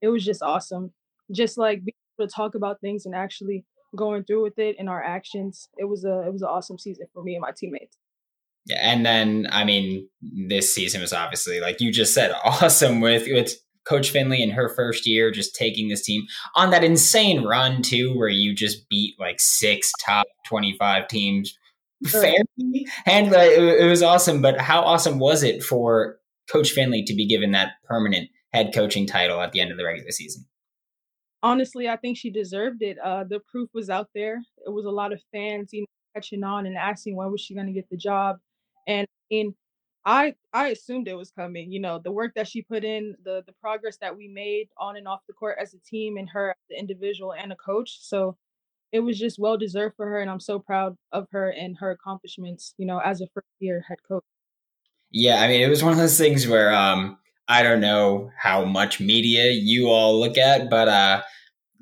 it 0.00 0.08
was 0.08 0.24
just 0.24 0.42
awesome. 0.42 0.92
Just 1.30 1.58
like 1.58 1.84
being 1.84 1.94
able 2.18 2.28
to 2.28 2.34
talk 2.34 2.54
about 2.54 2.80
things 2.80 3.04
and 3.06 3.14
actually 3.14 3.64
going 3.96 4.24
through 4.24 4.42
with 4.42 4.58
it 4.58 4.76
in 4.78 4.88
our 4.88 5.02
actions. 5.02 5.68
It 5.76 5.84
was 5.84 6.04
a 6.04 6.22
it 6.26 6.32
was 6.32 6.42
an 6.42 6.48
awesome 6.48 6.78
season 6.78 7.06
for 7.12 7.22
me 7.22 7.34
and 7.34 7.42
my 7.42 7.52
teammates. 7.56 7.98
Yeah, 8.66 8.78
and 8.80 9.04
then 9.04 9.46
I 9.50 9.64
mean, 9.64 10.08
this 10.48 10.74
season 10.74 11.00
was 11.00 11.12
obviously 11.12 11.60
like 11.60 11.80
you 11.80 11.92
just 11.92 12.14
said, 12.14 12.32
awesome 12.44 13.00
with 13.00 13.26
with 13.28 13.54
Coach 13.84 14.10
Finley 14.10 14.42
in 14.42 14.50
her 14.50 14.68
first 14.68 15.06
year, 15.06 15.30
just 15.30 15.54
taking 15.54 15.88
this 15.88 16.04
team 16.04 16.22
on 16.54 16.70
that 16.70 16.84
insane 16.84 17.44
run 17.44 17.82
too, 17.82 18.16
where 18.16 18.28
you 18.28 18.54
just 18.54 18.88
beat 18.88 19.14
like 19.18 19.40
six 19.40 19.92
top 20.04 20.26
twenty 20.46 20.76
five 20.78 21.08
teams 21.08 21.56
fairly 22.06 22.86
and 23.06 23.34
uh, 23.34 23.38
it, 23.38 23.82
it 23.82 23.88
was 23.88 24.02
awesome. 24.02 24.40
But 24.40 24.60
how 24.60 24.80
awesome 24.82 25.18
was 25.18 25.42
it 25.42 25.62
for 25.62 26.16
Coach 26.50 26.70
Finley 26.70 27.02
to 27.04 27.14
be 27.14 27.26
given 27.26 27.52
that 27.52 27.72
permanent 27.84 28.28
head 28.52 28.72
coaching 28.74 29.06
title 29.06 29.40
at 29.40 29.52
the 29.52 29.60
end 29.60 29.70
of 29.70 29.76
the 29.76 29.84
regular 29.84 30.10
season? 30.10 30.46
Honestly, 31.42 31.88
I 31.88 31.96
think 31.96 32.18
she 32.18 32.30
deserved 32.30 32.82
it. 32.82 32.98
Uh, 32.98 33.24
the 33.24 33.40
proof 33.50 33.70
was 33.72 33.88
out 33.88 34.08
there. 34.14 34.42
It 34.66 34.70
was 34.70 34.84
a 34.84 34.90
lot 34.90 35.12
of 35.12 35.22
fans, 35.32 35.70
you 35.72 35.82
know, 35.82 35.86
catching 36.14 36.44
on 36.44 36.66
and 36.66 36.76
asking 36.76 37.16
when 37.16 37.30
was 37.30 37.40
she 37.40 37.54
going 37.54 37.66
to 37.66 37.72
get 37.72 37.88
the 37.90 37.96
job. 37.96 38.36
And 38.86 39.06
in 39.30 39.54
I 40.04 40.34
I 40.52 40.68
assumed 40.68 41.08
it 41.08 41.16
was 41.16 41.30
coming. 41.30 41.70
You 41.70 41.80
know, 41.80 42.00
the 42.02 42.12
work 42.12 42.32
that 42.36 42.48
she 42.48 42.62
put 42.62 42.84
in, 42.84 43.14
the 43.24 43.42
the 43.46 43.52
progress 43.60 43.98
that 44.00 44.16
we 44.16 44.28
made 44.28 44.68
on 44.78 44.96
and 44.96 45.06
off 45.06 45.20
the 45.26 45.34
court 45.34 45.58
as 45.60 45.74
a 45.74 45.78
team, 45.78 46.16
and 46.16 46.28
her 46.30 46.50
as 46.50 46.70
an 46.70 46.78
individual 46.78 47.34
and 47.34 47.52
a 47.52 47.56
coach. 47.56 47.98
So 48.00 48.36
it 48.92 49.00
was 49.00 49.18
just 49.18 49.38
well 49.38 49.56
deserved 49.56 49.96
for 49.96 50.06
her, 50.06 50.20
and 50.20 50.30
I'm 50.30 50.40
so 50.40 50.58
proud 50.58 50.96
of 51.12 51.26
her 51.32 51.50
and 51.50 51.76
her 51.78 51.90
accomplishments. 51.90 52.74
You 52.78 52.86
know, 52.86 52.98
as 52.98 53.20
a 53.20 53.26
first 53.34 53.46
year 53.58 53.84
head 53.88 53.98
coach. 54.06 54.24
Yeah, 55.10 55.40
I 55.42 55.48
mean, 55.48 55.60
it 55.60 55.68
was 55.68 55.82
one 55.82 55.92
of 55.92 55.98
those 55.98 56.18
things 56.18 56.46
where 56.46 56.72
um, 56.72 57.18
I 57.48 57.62
don't 57.62 57.80
know 57.80 58.30
how 58.38 58.64
much 58.64 59.00
media 59.00 59.50
you 59.50 59.88
all 59.88 60.20
look 60.20 60.38
at, 60.38 60.70
but 60.70 60.88
uh, 60.88 61.22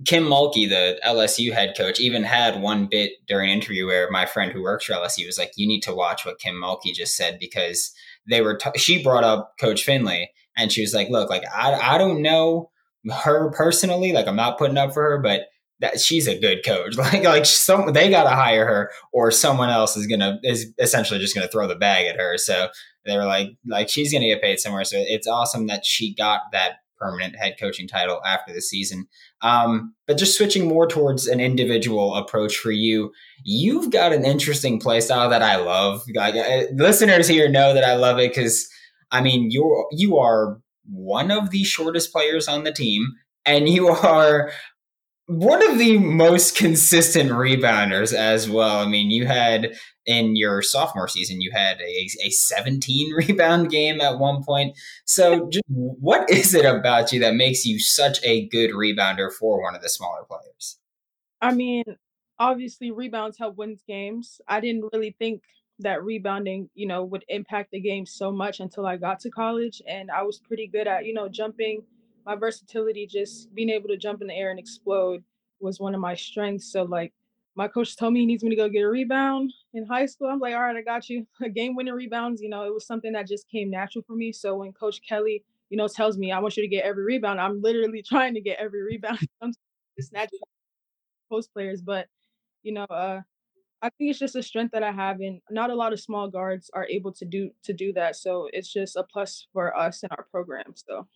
Kim 0.06 0.24
Mulkey, 0.24 0.68
the 0.68 0.98
LSU 1.04 1.52
head 1.52 1.74
coach, 1.76 2.00
even 2.00 2.22
had 2.22 2.62
one 2.62 2.86
bit 2.86 3.12
during 3.26 3.50
an 3.50 3.56
interview 3.56 3.86
where 3.86 4.10
my 4.10 4.24
friend 4.24 4.52
who 4.52 4.62
works 4.62 4.84
for 4.84 4.94
LSU 4.94 5.26
was 5.26 5.38
like, 5.38 5.52
"You 5.56 5.66
need 5.66 5.82
to 5.82 5.94
watch 5.94 6.24
what 6.24 6.38
Kim 6.38 6.54
Mulkey 6.54 6.94
just 6.94 7.16
said 7.16 7.38
because 7.38 7.92
they 8.28 8.40
were." 8.40 8.56
T- 8.56 8.78
she 8.78 9.02
brought 9.02 9.24
up 9.24 9.54
Coach 9.60 9.84
Finley, 9.84 10.30
and 10.56 10.70
she 10.72 10.80
was 10.80 10.94
like, 10.94 11.08
"Look, 11.10 11.28
like 11.30 11.44
I 11.54 11.74
I 11.74 11.98
don't 11.98 12.22
know 12.22 12.70
her 13.24 13.50
personally, 13.50 14.12
like 14.12 14.26
I'm 14.26 14.36
not 14.36 14.58
putting 14.58 14.78
up 14.78 14.92
for 14.92 15.02
her, 15.02 15.18
but." 15.18 15.48
That 15.80 16.00
she's 16.00 16.26
a 16.26 16.38
good 16.38 16.64
coach. 16.64 16.96
Like 16.98 17.24
like 17.24 17.46
some 17.46 17.92
they 17.92 18.10
gotta 18.10 18.34
hire 18.34 18.66
her 18.66 18.90
or 19.12 19.30
someone 19.30 19.70
else 19.70 19.96
is 19.96 20.06
gonna 20.06 20.38
is 20.42 20.72
essentially 20.78 21.20
just 21.20 21.34
gonna 21.34 21.48
throw 21.48 21.66
the 21.66 21.76
bag 21.76 22.06
at 22.06 22.16
her. 22.16 22.36
So 22.36 22.68
they 23.04 23.16
were 23.16 23.26
like 23.26 23.50
like 23.66 23.88
she's 23.88 24.12
gonna 24.12 24.26
get 24.26 24.42
paid 24.42 24.58
somewhere. 24.58 24.84
So 24.84 24.96
it's 24.98 25.26
awesome 25.26 25.66
that 25.68 25.86
she 25.86 26.14
got 26.14 26.42
that 26.52 26.78
permanent 26.98 27.36
head 27.36 27.56
coaching 27.58 27.88
title 27.88 28.20
after 28.26 28.52
the 28.52 28.60
season. 28.60 29.06
Um, 29.40 29.94
but 30.06 30.18
just 30.18 30.36
switching 30.36 30.66
more 30.66 30.86
towards 30.86 31.26
an 31.26 31.40
individual 31.40 32.14
approach 32.16 32.56
for 32.56 32.72
you, 32.72 33.12
you've 33.44 33.90
got 33.90 34.12
an 34.12 34.24
interesting 34.24 34.80
play 34.80 35.00
style 35.00 35.30
that 35.30 35.42
I 35.42 35.56
love. 35.56 36.02
Like, 36.14 36.34
listeners 36.72 37.28
here 37.28 37.48
know 37.48 37.72
that 37.74 37.84
I 37.84 37.94
love 37.94 38.18
it 38.18 38.34
because 38.34 38.68
I 39.10 39.20
mean 39.20 39.50
you're 39.50 39.86
you 39.92 40.18
are 40.18 40.60
one 40.90 41.30
of 41.30 41.50
the 41.50 41.64
shortest 41.64 42.12
players 42.12 42.48
on 42.48 42.64
the 42.64 42.72
team, 42.72 43.06
and 43.46 43.68
you 43.68 43.88
are 43.88 44.50
one 45.28 45.62
of 45.70 45.76
the 45.78 45.98
most 45.98 46.56
consistent 46.56 47.30
rebounders 47.30 48.14
as 48.14 48.48
well. 48.48 48.78
I 48.78 48.86
mean, 48.86 49.10
you 49.10 49.26
had 49.26 49.74
in 50.06 50.36
your 50.36 50.62
sophomore 50.62 51.06
season, 51.06 51.42
you 51.42 51.50
had 51.52 51.78
a, 51.82 52.08
a 52.24 52.30
17 52.30 53.12
rebound 53.28 53.70
game 53.70 54.00
at 54.00 54.18
one 54.18 54.42
point. 54.42 54.74
So, 55.04 55.50
just, 55.50 55.64
what 55.68 56.30
is 56.30 56.54
it 56.54 56.64
about 56.64 57.12
you 57.12 57.20
that 57.20 57.34
makes 57.34 57.66
you 57.66 57.78
such 57.78 58.24
a 58.24 58.48
good 58.48 58.70
rebounder 58.70 59.30
for 59.30 59.62
one 59.62 59.74
of 59.74 59.82
the 59.82 59.90
smaller 59.90 60.24
players? 60.26 60.78
I 61.42 61.52
mean, 61.52 61.84
obviously, 62.38 62.90
rebounds 62.90 63.36
help 63.36 63.58
win 63.58 63.76
games. 63.86 64.40
I 64.48 64.60
didn't 64.60 64.88
really 64.94 65.14
think 65.18 65.42
that 65.80 66.02
rebounding, 66.02 66.70
you 66.74 66.88
know, 66.88 67.04
would 67.04 67.26
impact 67.28 67.72
the 67.72 67.80
game 67.80 68.06
so 68.06 68.32
much 68.32 68.60
until 68.60 68.86
I 68.86 68.96
got 68.96 69.20
to 69.20 69.30
college. 69.30 69.82
And 69.86 70.10
I 70.10 70.22
was 70.22 70.40
pretty 70.40 70.68
good 70.68 70.86
at, 70.88 71.04
you 71.04 71.12
know, 71.12 71.28
jumping 71.28 71.82
my 72.28 72.36
versatility, 72.36 73.06
just 73.06 73.52
being 73.54 73.70
able 73.70 73.88
to 73.88 73.96
jump 73.96 74.20
in 74.20 74.28
the 74.28 74.34
air 74.34 74.50
and 74.50 74.58
explode 74.58 75.24
was 75.60 75.80
one 75.80 75.94
of 75.94 76.00
my 76.00 76.14
strengths. 76.14 76.70
So 76.70 76.82
like 76.82 77.14
my 77.56 77.68
coach 77.68 77.96
told 77.96 78.12
me 78.12 78.20
he 78.20 78.26
needs 78.26 78.44
me 78.44 78.50
to 78.50 78.56
go 78.56 78.68
get 78.68 78.82
a 78.82 78.88
rebound 78.88 79.50
in 79.72 79.86
high 79.86 80.04
school. 80.04 80.28
I'm 80.28 80.38
like, 80.38 80.54
all 80.54 80.60
right, 80.60 80.76
I 80.76 80.82
got 80.82 81.08
you. 81.08 81.26
Game 81.54 81.74
winning 81.74 81.94
rebounds, 81.94 82.42
you 82.42 82.50
know, 82.50 82.64
it 82.66 82.74
was 82.74 82.86
something 82.86 83.12
that 83.12 83.26
just 83.26 83.48
came 83.48 83.70
natural 83.70 84.04
for 84.06 84.14
me. 84.14 84.30
So 84.30 84.56
when 84.56 84.74
Coach 84.74 85.00
Kelly, 85.08 85.42
you 85.70 85.78
know, 85.78 85.88
tells 85.88 86.18
me 86.18 86.30
I 86.30 86.38
want 86.38 86.58
you 86.58 86.62
to 86.62 86.68
get 86.68 86.84
every 86.84 87.02
rebound, 87.02 87.40
I'm 87.40 87.62
literally 87.62 88.02
trying 88.06 88.34
to 88.34 88.42
get 88.42 88.58
every 88.60 88.82
rebound. 88.82 89.26
I'm 89.42 89.52
snatch 89.98 90.28
post 91.30 91.50
players, 91.54 91.80
but 91.80 92.08
you 92.62 92.72
know, 92.74 92.84
uh, 92.84 93.22
I 93.80 93.88
think 93.90 94.10
it's 94.10 94.18
just 94.18 94.36
a 94.36 94.42
strength 94.42 94.72
that 94.72 94.82
I 94.82 94.92
have, 94.92 95.20
and 95.20 95.40
not 95.50 95.70
a 95.70 95.74
lot 95.74 95.92
of 95.94 96.00
small 96.00 96.28
guards 96.28 96.70
are 96.74 96.86
able 96.88 97.12
to 97.12 97.24
do 97.24 97.50
to 97.64 97.72
do 97.72 97.92
that. 97.94 98.16
So 98.16 98.48
it's 98.52 98.70
just 98.70 98.96
a 98.96 99.04
plus 99.04 99.46
for 99.54 99.74
us 99.74 100.02
in 100.02 100.10
our 100.10 100.26
program. 100.30 100.74
So 100.74 101.06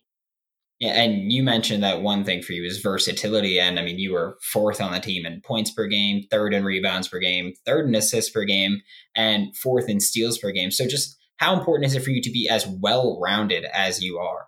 and 0.81 1.31
you 1.31 1.43
mentioned 1.43 1.83
that 1.83 2.01
one 2.01 2.23
thing 2.23 2.41
for 2.41 2.53
you 2.53 2.63
is 2.63 2.79
versatility. 2.79 3.59
And 3.59 3.79
I 3.79 3.83
mean, 3.83 3.99
you 3.99 4.13
were 4.13 4.37
fourth 4.41 4.81
on 4.81 4.91
the 4.91 4.99
team 4.99 5.25
in 5.25 5.41
points 5.41 5.71
per 5.71 5.87
game, 5.87 6.23
third 6.29 6.53
in 6.53 6.65
rebounds 6.65 7.07
per 7.07 7.19
game, 7.19 7.53
third 7.65 7.87
in 7.87 7.95
assists 7.95 8.31
per 8.31 8.43
game, 8.43 8.81
and 9.15 9.55
fourth 9.55 9.89
in 9.89 9.99
steals 9.99 10.37
per 10.37 10.51
game. 10.51 10.71
So 10.71 10.87
just 10.87 11.17
how 11.37 11.57
important 11.57 11.87
is 11.87 11.95
it 11.95 12.03
for 12.03 12.09
you 12.09 12.21
to 12.21 12.31
be 12.31 12.49
as 12.49 12.67
well 12.67 13.19
rounded 13.21 13.65
as 13.73 14.03
you 14.03 14.17
are? 14.17 14.47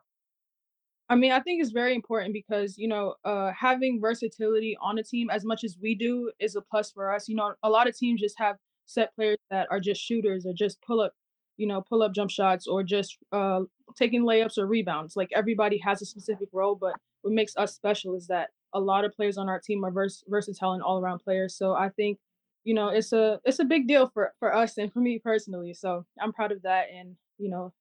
I 1.08 1.15
mean, 1.15 1.32
I 1.32 1.39
think 1.39 1.62
it's 1.62 1.72
very 1.72 1.94
important 1.94 2.34
because, 2.34 2.77
you 2.77 2.88
know, 2.88 3.13
uh, 3.24 3.51
having 3.51 4.01
versatility 4.01 4.75
on 4.82 4.98
a 4.98 5.03
team 5.03 5.29
as 5.29 5.46
much 5.46 5.63
as 5.63 5.77
we 5.79 5.94
do 5.94 6.32
is 6.39 6.55
a 6.55 6.62
plus 6.62 6.91
for 6.91 7.13
us. 7.13 7.29
You 7.29 7.36
know, 7.36 7.53
a 7.62 7.70
lot 7.70 7.88
of 7.88 7.96
teams 7.96 8.22
just 8.22 8.39
have 8.39 8.58
set 8.88 9.13
players 9.15 9.38
that 9.51 9.67
are 9.70 9.79
just 9.79 10.01
shooters 10.01 10.48
or 10.48 10.53
just 10.53 10.82
pull 10.82 11.00
up 11.00 11.13
you 11.58 11.67
know, 11.67 11.82
pull 11.82 12.03
up 12.03 12.13
jump 12.13 12.29
shots 12.29 12.67
or 12.67 12.84
just 12.84 13.17
uh, 13.32 13.62
taking 13.98 14.24
layups 14.24 14.58
or 14.58 14.65
rebounds. 14.65 15.15
Like 15.15 15.30
everybody 15.34 15.77
has 15.80 16.01
a 16.01 16.06
specific 16.06 16.50
role, 16.51 16.75
but 16.75 16.94
what 17.22 17.34
makes 17.34 17.56
us 17.58 17.75
special 17.75 18.15
is 18.15 18.27
that 18.27 18.50
a 18.74 18.80
lot 18.80 19.06
of 19.06 19.15
players 19.15 19.38
on 19.38 19.50
our 19.50 19.60
team 19.60 19.84
are 19.84 19.92
vers- 19.92 20.24
versatile 20.27 20.74
and 20.74 20.84
all 20.84 21.00
around 21.00 21.20
players. 21.20 21.56
So 21.56 21.74
I 21.74 21.89
think, 21.89 22.20
you 22.63 22.74
know, 22.74 22.89
it's 22.89 23.13
a 23.13 23.39
it's 23.46 23.60
a 23.60 23.65
big 23.65 23.88
deal 23.88 24.10
for 24.13 24.34
for 24.39 24.54
us 24.54 24.77
and 24.77 24.92
for 24.92 25.00
me 25.00 25.20
personally. 25.20 25.74
So 25.74 26.06
I'm 26.22 26.34
proud 26.34 26.51
of 26.51 26.62
that, 26.63 26.86
and 26.94 27.15
you 27.38 27.50
know, 27.50 27.74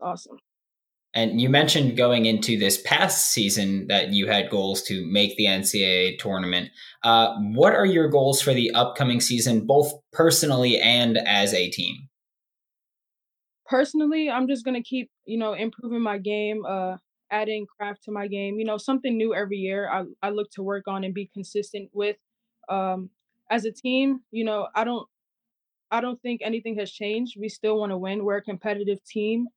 awesome. 0.00 0.38
And 1.14 1.40
you 1.40 1.50
mentioned 1.50 1.96
going 1.96 2.24
into 2.24 2.58
this 2.58 2.80
past 2.80 3.32
season 3.32 3.86
that 3.88 4.12
you 4.12 4.28
had 4.28 4.48
goals 4.48 4.82
to 4.84 5.06
make 5.06 5.36
the 5.36 5.44
NCAA 5.44 6.18
tournament. 6.18 6.70
Uh, 7.04 7.34
what 7.52 7.74
are 7.74 7.84
your 7.84 8.08
goals 8.08 8.40
for 8.40 8.54
the 8.54 8.70
upcoming 8.70 9.20
season, 9.20 9.66
both 9.66 9.92
personally 10.12 10.80
and 10.80 11.18
as 11.18 11.52
a 11.52 11.68
team? 11.68 12.08
Personally, 13.72 14.28
I'm 14.30 14.46
just 14.46 14.66
gonna 14.66 14.82
keep, 14.82 15.10
you 15.24 15.38
know, 15.38 15.54
improving 15.54 16.02
my 16.02 16.18
game, 16.18 16.66
uh, 16.66 16.98
adding 17.30 17.66
craft 17.66 18.04
to 18.04 18.12
my 18.12 18.28
game. 18.28 18.58
You 18.58 18.66
know, 18.66 18.76
something 18.76 19.16
new 19.16 19.34
every 19.34 19.56
year. 19.56 19.88
I 19.90 20.04
I 20.22 20.28
look 20.30 20.50
to 20.52 20.62
work 20.62 20.84
on 20.88 21.04
and 21.04 21.14
be 21.14 21.30
consistent 21.32 21.88
with. 21.94 22.16
Um, 22.68 23.08
as 23.50 23.64
a 23.64 23.72
team, 23.72 24.20
you 24.30 24.44
know, 24.44 24.68
I 24.74 24.84
don't 24.84 25.08
I 25.90 26.00
don't 26.02 26.20
think 26.22 26.42
anything 26.44 26.78
has 26.78 26.92
changed. 26.92 27.36
We 27.40 27.48
still 27.48 27.78
want 27.78 27.92
to 27.92 27.98
win. 27.98 28.24
We're 28.24 28.38
a 28.38 28.42
competitive 28.42 29.02
team. 29.04 29.48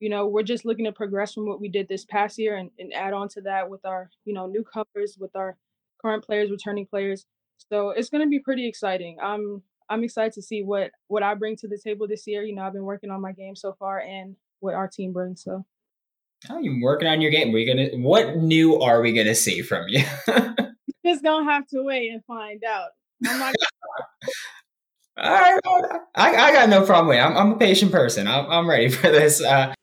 You 0.00 0.10
know, 0.10 0.26
we're 0.28 0.42
just 0.42 0.66
looking 0.66 0.84
to 0.86 0.92
progress 0.92 1.32
from 1.34 1.46
what 1.46 1.60
we 1.60 1.68
did 1.68 1.88
this 1.88 2.04
past 2.04 2.38
year 2.38 2.56
and, 2.56 2.70
and 2.78 2.92
add 2.92 3.14
on 3.14 3.28
to 3.30 3.40
that 3.42 3.70
with 3.70 3.84
our, 3.86 4.10
you 4.26 4.34
know, 4.34 4.46
newcomers, 4.46 5.16
with 5.18 5.34
our 5.36 5.56
current 6.02 6.24
players, 6.24 6.50
returning 6.50 6.86
players. 6.86 7.24
So 7.70 7.90
it's 7.90 8.10
gonna 8.10 8.26
be 8.26 8.40
pretty 8.40 8.66
exciting. 8.68 9.18
I'm 9.22 9.62
I'm 9.92 10.04
excited 10.04 10.32
to 10.34 10.42
see 10.42 10.62
what 10.62 10.90
what 11.08 11.22
I 11.22 11.34
bring 11.34 11.56
to 11.56 11.68
the 11.68 11.78
table 11.78 12.08
this 12.08 12.26
year. 12.26 12.42
You 12.42 12.54
know, 12.54 12.62
I've 12.62 12.72
been 12.72 12.84
working 12.84 13.10
on 13.10 13.20
my 13.20 13.32
game 13.32 13.54
so 13.54 13.74
far 13.74 14.00
and 14.00 14.36
what 14.60 14.74
our 14.74 14.88
team 14.88 15.12
brings. 15.12 15.42
So. 15.44 15.64
Oh, 16.50 16.58
you're 16.58 16.80
working 16.82 17.06
on 17.06 17.20
your 17.20 17.30
game. 17.30 17.52
We're 17.52 17.66
gonna. 17.66 17.96
What 17.96 18.38
new 18.38 18.80
are 18.80 19.02
we 19.02 19.12
gonna 19.12 19.34
see 19.34 19.62
from 19.62 19.86
you? 19.88 20.02
just 21.06 21.22
gonna 21.22 21.50
have 21.50 21.66
to 21.68 21.82
wait 21.82 22.10
and 22.10 22.24
find 22.24 22.64
out. 22.64 22.88
I'm 23.26 23.38
not. 23.38 23.54
All 25.18 25.30
right, 25.30 25.60
I, 26.14 26.34
I 26.34 26.52
got 26.52 26.70
no 26.70 26.86
problem 26.86 27.08
with 27.08 27.18
it. 27.18 27.20
I'm, 27.20 27.36
I'm 27.36 27.52
a 27.52 27.58
patient 27.58 27.92
person. 27.92 28.26
I'm, 28.26 28.50
I'm 28.50 28.68
ready 28.68 28.88
for 28.88 29.10
this. 29.10 29.42
Uh, 29.42 29.74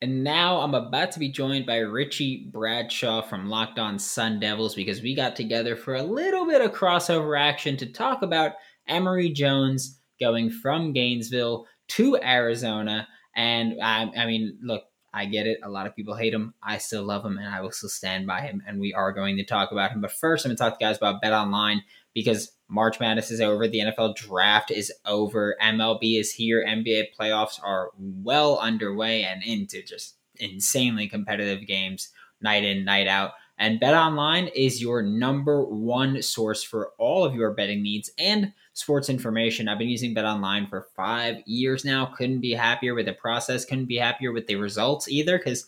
and 0.00 0.22
now 0.22 0.60
I'm 0.60 0.74
about 0.74 1.10
to 1.12 1.18
be 1.18 1.28
joined 1.28 1.66
by 1.66 1.78
Richie 1.78 2.48
Bradshaw 2.52 3.22
from 3.22 3.50
Locked 3.50 3.80
On 3.80 3.98
Sun 3.98 4.38
Devils 4.38 4.76
because 4.76 5.02
we 5.02 5.16
got 5.16 5.34
together 5.34 5.74
for 5.74 5.96
a 5.96 6.02
little 6.02 6.46
bit 6.46 6.60
of 6.60 6.70
crossover 6.70 7.38
action 7.38 7.76
to 7.78 7.86
talk 7.86 8.22
about 8.22 8.52
Emory 8.88 9.30
Jones 9.30 9.98
going 10.20 10.50
from 10.50 10.92
Gainesville 10.92 11.66
to 11.88 12.16
Arizona. 12.22 13.08
And 13.34 13.74
I, 13.82 14.10
I 14.16 14.26
mean, 14.26 14.58
look, 14.62 14.84
I 15.12 15.24
get 15.24 15.46
it. 15.46 15.58
A 15.62 15.70
lot 15.70 15.86
of 15.86 15.96
people 15.96 16.14
hate 16.14 16.34
him. 16.34 16.54
I 16.62 16.78
still 16.78 17.04
love 17.04 17.24
him 17.24 17.38
and 17.38 17.48
I 17.48 17.60
will 17.60 17.72
still 17.72 17.88
stand 17.88 18.26
by 18.26 18.42
him. 18.42 18.62
And 18.66 18.78
we 18.78 18.92
are 18.92 19.12
going 19.12 19.36
to 19.36 19.44
talk 19.44 19.72
about 19.72 19.90
him. 19.90 20.00
But 20.00 20.12
first, 20.12 20.44
I'm 20.44 20.50
going 20.50 20.56
to 20.56 20.62
talk 20.62 20.78
to 20.78 20.84
you 20.84 20.88
guys 20.88 20.98
about 20.98 21.22
Bet 21.22 21.32
Online 21.32 21.82
because 22.14 22.52
March 22.68 23.00
Madness 23.00 23.30
is 23.30 23.40
over. 23.40 23.66
The 23.66 23.80
NFL 23.80 24.16
draft 24.16 24.70
is 24.70 24.92
over. 25.06 25.56
MLB 25.62 26.20
is 26.20 26.32
here. 26.32 26.64
NBA 26.66 27.06
playoffs 27.18 27.58
are 27.62 27.90
well 27.96 28.58
underway 28.58 29.24
and 29.24 29.42
into 29.42 29.82
just 29.82 30.16
insanely 30.36 31.08
competitive 31.08 31.66
games 31.66 32.10
night 32.40 32.64
in, 32.64 32.84
night 32.84 33.08
out. 33.08 33.32
And 33.58 33.80
Bet 33.80 33.94
Online 33.94 34.48
is 34.48 34.80
your 34.80 35.02
number 35.02 35.64
one 35.64 36.22
source 36.22 36.62
for 36.62 36.92
all 36.98 37.24
of 37.24 37.34
your 37.34 37.52
betting 37.54 37.82
needs 37.82 38.10
and 38.18 38.52
sports 38.78 39.08
information. 39.08 39.68
I've 39.68 39.78
been 39.78 39.88
using 39.88 40.14
Bet 40.14 40.24
Online 40.24 40.68
for 40.68 40.86
five 40.94 41.42
years 41.46 41.84
now. 41.84 42.06
Couldn't 42.06 42.40
be 42.40 42.52
happier 42.52 42.94
with 42.94 43.06
the 43.06 43.12
process. 43.12 43.64
Couldn't 43.64 43.86
be 43.86 43.96
happier 43.96 44.30
with 44.30 44.46
the 44.46 44.54
results 44.54 45.08
either. 45.08 45.36
Because, 45.36 45.66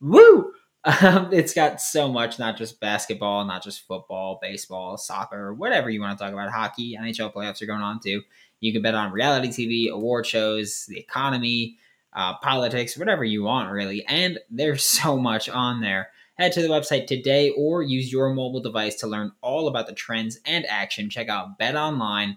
woo, 0.00 0.52
um, 1.02 1.32
it's 1.32 1.54
got 1.54 1.80
so 1.80 2.08
much. 2.10 2.38
Not 2.38 2.56
just 2.56 2.80
basketball, 2.80 3.44
not 3.44 3.62
just 3.62 3.86
football, 3.86 4.40
baseball, 4.42 4.96
soccer, 4.96 5.54
whatever 5.54 5.88
you 5.88 6.00
want 6.00 6.18
to 6.18 6.24
talk 6.24 6.32
about. 6.32 6.50
Hockey, 6.50 6.96
NHL 7.00 7.32
playoffs 7.32 7.62
are 7.62 7.66
going 7.66 7.80
on 7.80 8.00
too. 8.00 8.22
You 8.58 8.72
can 8.72 8.82
bet 8.82 8.94
on 8.94 9.12
reality 9.12 9.48
TV, 9.48 9.92
award 9.92 10.26
shows, 10.26 10.86
the 10.86 10.98
economy, 10.98 11.78
uh, 12.12 12.38
politics, 12.38 12.98
whatever 12.98 13.22
you 13.22 13.44
want, 13.44 13.70
really. 13.70 14.04
And 14.06 14.40
there's 14.50 14.84
so 15.00 15.16
much 15.16 15.48
on 15.48 15.80
there. 15.80 16.10
Head 16.36 16.52
to 16.52 16.62
the 16.62 16.68
website 16.68 17.06
today 17.06 17.50
or 17.50 17.82
use 17.82 18.12
your 18.12 18.32
mobile 18.32 18.60
device 18.60 18.96
to 18.96 19.08
learn 19.08 19.32
all 19.40 19.66
about 19.68 19.88
the 19.88 19.92
trends 19.92 20.38
and 20.44 20.66
action. 20.66 21.10
Check 21.10 21.28
out 21.28 21.58
Bet 21.58 21.74
Online. 21.76 22.36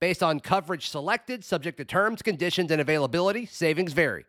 Based 0.00 0.22
on 0.22 0.40
coverage 0.40 0.88
selected, 0.88 1.44
subject 1.44 1.78
to 1.78 1.84
terms, 1.84 2.22
conditions, 2.22 2.70
and 2.70 2.80
availability, 2.80 3.46
savings 3.46 3.92
vary. 3.92 4.24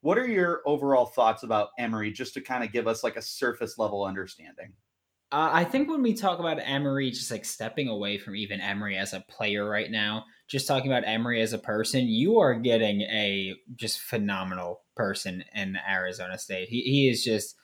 What 0.00 0.18
are 0.18 0.26
your 0.26 0.62
overall 0.66 1.06
thoughts 1.06 1.44
about 1.44 1.70
Emory, 1.78 2.12
just 2.12 2.34
to 2.34 2.40
kind 2.40 2.62
of 2.62 2.72
give 2.72 2.86
us 2.86 3.02
like 3.02 3.16
a 3.16 3.22
surface 3.22 3.78
level 3.78 4.04
understanding? 4.04 4.72
Uh, 5.32 5.50
I 5.52 5.64
think 5.64 5.88
when 5.88 6.02
we 6.02 6.14
talk 6.14 6.38
about 6.38 6.58
Emory, 6.62 7.10
just 7.10 7.30
like 7.30 7.44
stepping 7.44 7.88
away 7.88 8.18
from 8.18 8.36
even 8.36 8.60
Emory 8.60 8.96
as 8.96 9.14
a 9.14 9.24
player 9.28 9.68
right 9.68 9.90
now, 9.90 10.24
just 10.46 10.68
talking 10.68 10.92
about 10.92 11.08
Emory 11.08 11.40
as 11.40 11.52
a 11.52 11.58
person, 11.58 12.06
you 12.06 12.38
are 12.38 12.54
getting 12.54 13.00
a 13.02 13.56
just 13.74 14.00
phenomenal 14.00 14.82
person 14.94 15.42
in 15.54 15.76
Arizona 15.88 16.38
State. 16.38 16.68
He, 16.68 16.82
he 16.82 17.08
is 17.08 17.24
just 17.24 17.56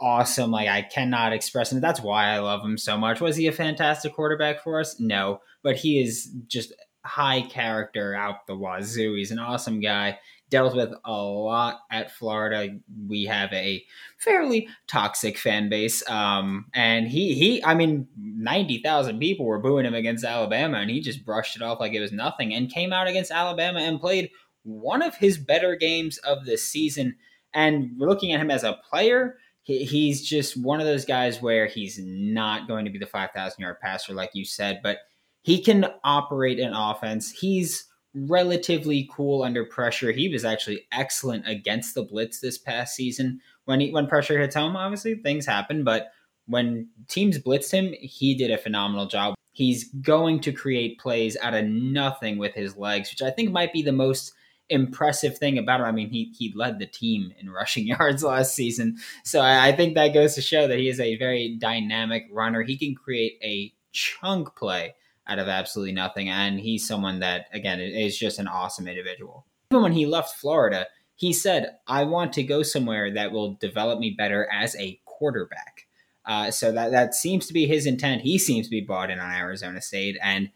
awesome. 0.00 0.50
Like 0.50 0.68
I 0.68 0.82
cannot 0.82 1.32
express 1.32 1.72
him. 1.72 1.80
That's 1.80 2.00
why 2.00 2.26
I 2.26 2.38
love 2.38 2.62
him 2.62 2.78
so 2.78 2.96
much. 2.96 3.20
Was 3.20 3.36
he 3.36 3.46
a 3.46 3.52
fantastic 3.52 4.14
quarterback 4.14 4.62
for 4.62 4.80
us? 4.80 4.98
No, 5.00 5.40
but 5.62 5.76
he 5.76 6.00
is 6.00 6.30
just 6.46 6.72
high 7.04 7.42
character 7.42 8.14
out 8.14 8.46
the 8.46 8.56
wazoo. 8.56 9.14
He's 9.14 9.30
an 9.30 9.38
awesome 9.38 9.80
guy. 9.80 10.18
Dealt 10.50 10.76
with 10.76 10.92
a 11.06 11.12
lot 11.12 11.80
at 11.90 12.10
Florida. 12.12 12.76
We 13.08 13.24
have 13.24 13.50
a 13.54 13.82
fairly 14.18 14.68
toxic 14.86 15.38
fan 15.38 15.70
base, 15.70 16.06
um, 16.10 16.66
and 16.74 17.08
he 17.08 17.32
he. 17.32 17.64
I 17.64 17.74
mean, 17.74 18.06
ninety 18.18 18.82
thousand 18.82 19.18
people 19.18 19.46
were 19.46 19.60
booing 19.62 19.86
him 19.86 19.94
against 19.94 20.26
Alabama, 20.26 20.76
and 20.76 20.90
he 20.90 21.00
just 21.00 21.24
brushed 21.24 21.56
it 21.56 21.62
off 21.62 21.80
like 21.80 21.94
it 21.94 22.00
was 22.00 22.12
nothing, 22.12 22.52
and 22.52 22.70
came 22.70 22.92
out 22.92 23.06
against 23.06 23.30
Alabama 23.30 23.80
and 23.80 23.98
played 23.98 24.28
one 24.62 25.00
of 25.00 25.16
his 25.16 25.38
better 25.38 25.74
games 25.74 26.18
of 26.18 26.44
the 26.44 26.58
season. 26.58 27.16
And 27.54 27.92
looking 27.96 28.32
at 28.32 28.40
him 28.40 28.50
as 28.50 28.62
a 28.62 28.78
player, 28.90 29.36
he, 29.62 29.84
he's 29.84 30.26
just 30.26 30.56
one 30.56 30.80
of 30.80 30.86
those 30.86 31.04
guys 31.04 31.40
where 31.40 31.66
he's 31.66 31.98
not 32.02 32.68
going 32.68 32.84
to 32.84 32.90
be 32.90 32.98
the 32.98 33.06
5,000 33.06 33.60
yard 33.60 33.76
passer, 33.80 34.12
like 34.12 34.30
you 34.34 34.44
said, 34.44 34.80
but 34.82 34.98
he 35.42 35.62
can 35.62 35.86
operate 36.04 36.60
an 36.60 36.72
offense. 36.72 37.30
He's 37.30 37.86
relatively 38.14 39.08
cool 39.10 39.42
under 39.42 39.64
pressure. 39.64 40.12
He 40.12 40.28
was 40.28 40.44
actually 40.44 40.86
excellent 40.92 41.48
against 41.48 41.94
the 41.94 42.02
blitz 42.02 42.40
this 42.40 42.58
past 42.58 42.94
season. 42.94 43.40
When 43.64 43.80
he, 43.80 43.90
when 43.90 44.06
pressure 44.06 44.38
hits 44.40 44.54
home, 44.54 44.76
obviously 44.76 45.14
things 45.14 45.46
happen, 45.46 45.84
but 45.84 46.10
when 46.46 46.88
teams 47.08 47.38
blitzed 47.38 47.70
him, 47.70 47.94
he 48.00 48.34
did 48.34 48.50
a 48.50 48.58
phenomenal 48.58 49.06
job. 49.06 49.34
He's 49.52 49.92
going 49.92 50.40
to 50.40 50.52
create 50.52 50.98
plays 50.98 51.36
out 51.42 51.54
of 51.54 51.66
nothing 51.66 52.38
with 52.38 52.54
his 52.54 52.76
legs, 52.76 53.10
which 53.10 53.22
I 53.22 53.30
think 53.30 53.50
might 53.50 53.72
be 53.72 53.82
the 53.82 53.92
most 53.92 54.32
impressive 54.72 55.38
thing 55.38 55.58
about 55.58 55.80
him. 55.80 55.86
I 55.86 55.92
mean, 55.92 56.10
he 56.10 56.32
he 56.36 56.52
led 56.54 56.78
the 56.78 56.86
team 56.86 57.32
in 57.38 57.50
rushing 57.50 57.86
yards 57.98 58.22
last 58.22 58.54
season, 58.54 58.96
so 59.24 59.40
I, 59.40 59.68
I 59.68 59.72
think 59.72 59.94
that 59.94 60.14
goes 60.14 60.34
to 60.34 60.42
show 60.42 60.66
that 60.66 60.78
he 60.78 60.88
is 60.88 61.00
a 61.00 61.16
very 61.16 61.56
dynamic 61.56 62.26
runner. 62.32 62.62
He 62.62 62.76
can 62.76 62.94
create 62.94 63.38
a 63.42 63.72
chunk 63.92 64.56
play 64.56 64.94
out 65.26 65.38
of 65.38 65.48
absolutely 65.48 65.92
nothing, 65.92 66.28
and 66.28 66.58
he's 66.58 66.86
someone 66.86 67.20
that 67.20 67.46
again 67.52 67.80
is 67.80 68.18
just 68.18 68.38
an 68.38 68.48
awesome 68.48 68.88
individual. 68.88 69.46
Even 69.70 69.82
when 69.82 69.92
he 69.92 70.06
left 70.06 70.38
Florida, 70.38 70.86
he 71.14 71.32
said, 71.32 71.76
"I 71.86 72.04
want 72.04 72.32
to 72.34 72.42
go 72.42 72.62
somewhere 72.62 73.12
that 73.12 73.32
will 73.32 73.54
develop 73.54 73.98
me 74.00 74.10
better 74.10 74.48
as 74.50 74.74
a 74.76 75.00
quarterback." 75.04 75.86
Uh, 76.24 76.50
so 76.50 76.72
that 76.72 76.90
that 76.92 77.14
seems 77.14 77.46
to 77.46 77.52
be 77.52 77.66
his 77.66 77.86
intent. 77.86 78.22
He 78.22 78.38
seems 78.38 78.66
to 78.66 78.70
be 78.70 78.80
bought 78.80 79.10
in 79.10 79.18
on 79.18 79.32
Arizona 79.32 79.80
State, 79.80 80.16
and 80.22 80.50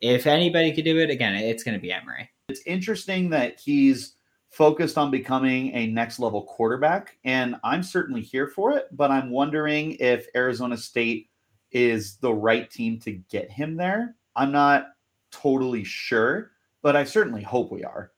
if 0.00 0.26
anybody 0.26 0.72
could 0.72 0.84
do 0.84 0.98
it, 0.98 1.10
again, 1.10 1.34
it's 1.34 1.62
going 1.62 1.74
to 1.76 1.80
be 1.80 1.92
Emory. 1.92 2.29
It's 2.50 2.62
interesting 2.66 3.30
that 3.30 3.60
he's 3.60 4.14
focused 4.50 4.98
on 4.98 5.10
becoming 5.10 5.72
a 5.74 5.86
next 5.86 6.18
level 6.18 6.42
quarterback, 6.42 7.16
and 7.24 7.56
I'm 7.62 7.82
certainly 7.82 8.22
here 8.22 8.48
for 8.48 8.72
it. 8.72 8.88
But 8.92 9.10
I'm 9.10 9.30
wondering 9.30 9.92
if 10.00 10.26
Arizona 10.34 10.76
State 10.76 11.30
is 11.70 12.16
the 12.16 12.34
right 12.34 12.68
team 12.68 12.98
to 13.00 13.12
get 13.12 13.50
him 13.50 13.76
there. 13.76 14.16
I'm 14.34 14.50
not 14.50 14.88
totally 15.30 15.84
sure, 15.84 16.50
but 16.82 16.96
I 16.96 17.04
certainly 17.04 17.42
hope 17.42 17.70
we 17.70 17.84
are. 17.84 18.10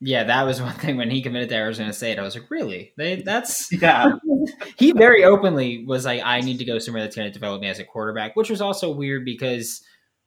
Yeah, 0.00 0.24
that 0.24 0.42
was 0.42 0.60
one 0.62 0.74
thing 0.74 0.96
when 0.96 1.10
he 1.10 1.22
committed 1.22 1.48
to 1.50 1.56
Arizona 1.56 1.92
State. 1.92 2.18
I 2.18 2.22
was 2.22 2.34
like, 2.34 2.50
really? 2.50 2.92
They, 2.96 3.22
that's 3.22 3.70
yeah. 3.80 4.12
he 4.78 4.92
very 4.92 5.24
openly 5.24 5.84
was 5.86 6.04
like, 6.04 6.22
I 6.24 6.40
need 6.40 6.58
to 6.58 6.64
go 6.64 6.78
somewhere 6.78 7.02
that's 7.02 7.16
going 7.16 7.28
to 7.28 7.32
develop 7.32 7.60
me 7.60 7.68
as 7.68 7.78
a 7.78 7.84
quarterback, 7.84 8.34
which 8.36 8.50
was 8.50 8.60
also 8.60 8.90
weird 8.90 9.24
because 9.24 9.82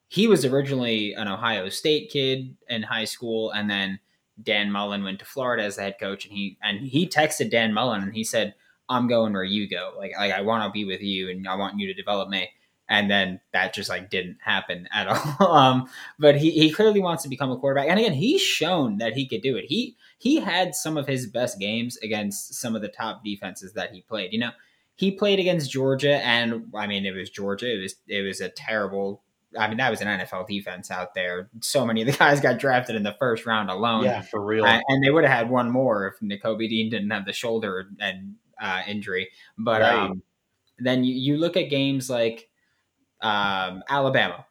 he 0.10 0.28
was 0.28 0.44
originally 0.44 1.14
an 1.14 1.28
Ohio 1.28 1.70
State 1.70 2.10
kid 2.10 2.58
in 2.68 2.82
high 2.82 3.06
school, 3.06 3.52
and 3.52 3.70
then 3.70 4.00
Dan 4.42 4.72
Mullen 4.72 5.04
went 5.04 5.20
to 5.20 5.26
Florida 5.26 5.64
as 5.64 5.76
the 5.76 5.84
head 5.84 5.98
coach, 6.00 6.26
and 6.26 6.34
he 6.34 6.58
and 6.62 6.80
he 6.80 7.08
texted 7.08 7.52
Dan 7.52 7.74
Mullen 7.74 8.02
and 8.04 8.14
he 8.14 8.24
said, 8.24 8.56
"I'm 8.90 9.08
going 9.08 9.34
where 9.34 9.44
you 9.44 9.70
go. 9.70 9.94
Like, 9.98 10.14
like 10.18 10.34
I 10.34 10.42
want 10.42 10.64
to 10.66 10.72
be 10.72 10.84
with 10.84 11.02
you, 11.02 11.30
and 11.30 11.48
I 11.48 11.56
want 11.56 11.80
you 11.80 11.88
to 11.88 11.94
develop 11.94 12.28
me." 12.28 12.50
And 12.92 13.10
then 13.10 13.40
that 13.54 13.76
just 13.76 13.88
like 13.88 14.10
didn't 14.10 14.38
happen 14.42 14.88
at 14.92 15.08
all. 15.40 15.56
um, 15.56 15.88
but 16.18 16.36
he, 16.36 16.50
he 16.50 16.72
clearly 16.72 17.02
wants 17.02 17.22
to 17.22 17.30
become 17.30 17.52
a 17.52 17.58
quarterback, 17.58 17.88
and 17.88 18.00
again, 18.00 18.14
he's 18.14 18.42
shown 18.42 18.98
that 18.98 19.14
he 19.14 19.28
could 19.28 19.44
do 19.44 19.56
it. 19.58 19.66
He 19.66 19.96
he 20.18 20.38
had 20.38 20.74
some 20.74 20.98
of 20.98 21.06
his 21.06 21.28
best 21.28 21.60
games 21.60 21.98
against 21.98 22.56
some 22.56 22.76
of 22.76 22.82
the 22.82 22.88
top 22.88 23.24
defenses 23.24 23.74
that 23.74 23.94
he 23.94 24.02
played. 24.02 24.34
You 24.34 24.40
know, 24.40 24.52
he 24.96 25.12
played 25.12 25.40
against 25.40 25.70
Georgia, 25.70 26.16
and 26.26 26.72
I 26.74 26.88
mean, 26.88 27.06
it 27.06 27.14
was 27.16 27.30
Georgia. 27.30 27.72
It 27.72 27.80
was 27.80 27.96
it 28.08 28.22
was 28.22 28.42
a 28.42 28.50
terrible 28.50 29.22
I 29.58 29.68
mean, 29.68 29.78
that 29.78 29.90
was 29.90 30.02
an 30.02 30.08
NFL 30.08 30.48
defense 30.48 30.92
out 30.92 31.14
there. 31.14 31.50
So 31.62 31.86
many 31.86 32.02
of 32.02 32.08
the 32.08 32.14
guys 32.18 32.40
got 32.40 32.60
drafted 32.60 32.96
in 32.96 33.04
the 33.04 33.16
first 33.20 33.46
round 33.46 33.70
alone. 33.70 34.04
Yeah, 34.04 34.22
for 34.22 34.44
real. 34.44 34.66
Uh, 34.66 34.82
and 34.88 35.04
they 35.04 35.10
would 35.10 35.24
have 35.24 35.36
had 35.36 35.50
one 35.50 35.72
more 35.72 36.08
if 36.08 36.20
Nakobe 36.20 36.70
Dean 36.70 36.90
didn't 36.90 37.10
have 37.10 37.26
the 37.26 37.34
shoulder 37.34 37.90
and 38.00 38.36
uh, 38.62 38.82
injury. 38.88 39.30
But 39.58 39.82
right. 39.82 39.94
um, 39.94 40.22
then 40.78 41.04
you, 41.04 41.14
you 41.14 41.38
look 41.38 41.58
at 41.58 41.70
games 41.70 42.10
like 42.10 42.50
um, 43.22 43.84
Alabama, 43.90 44.46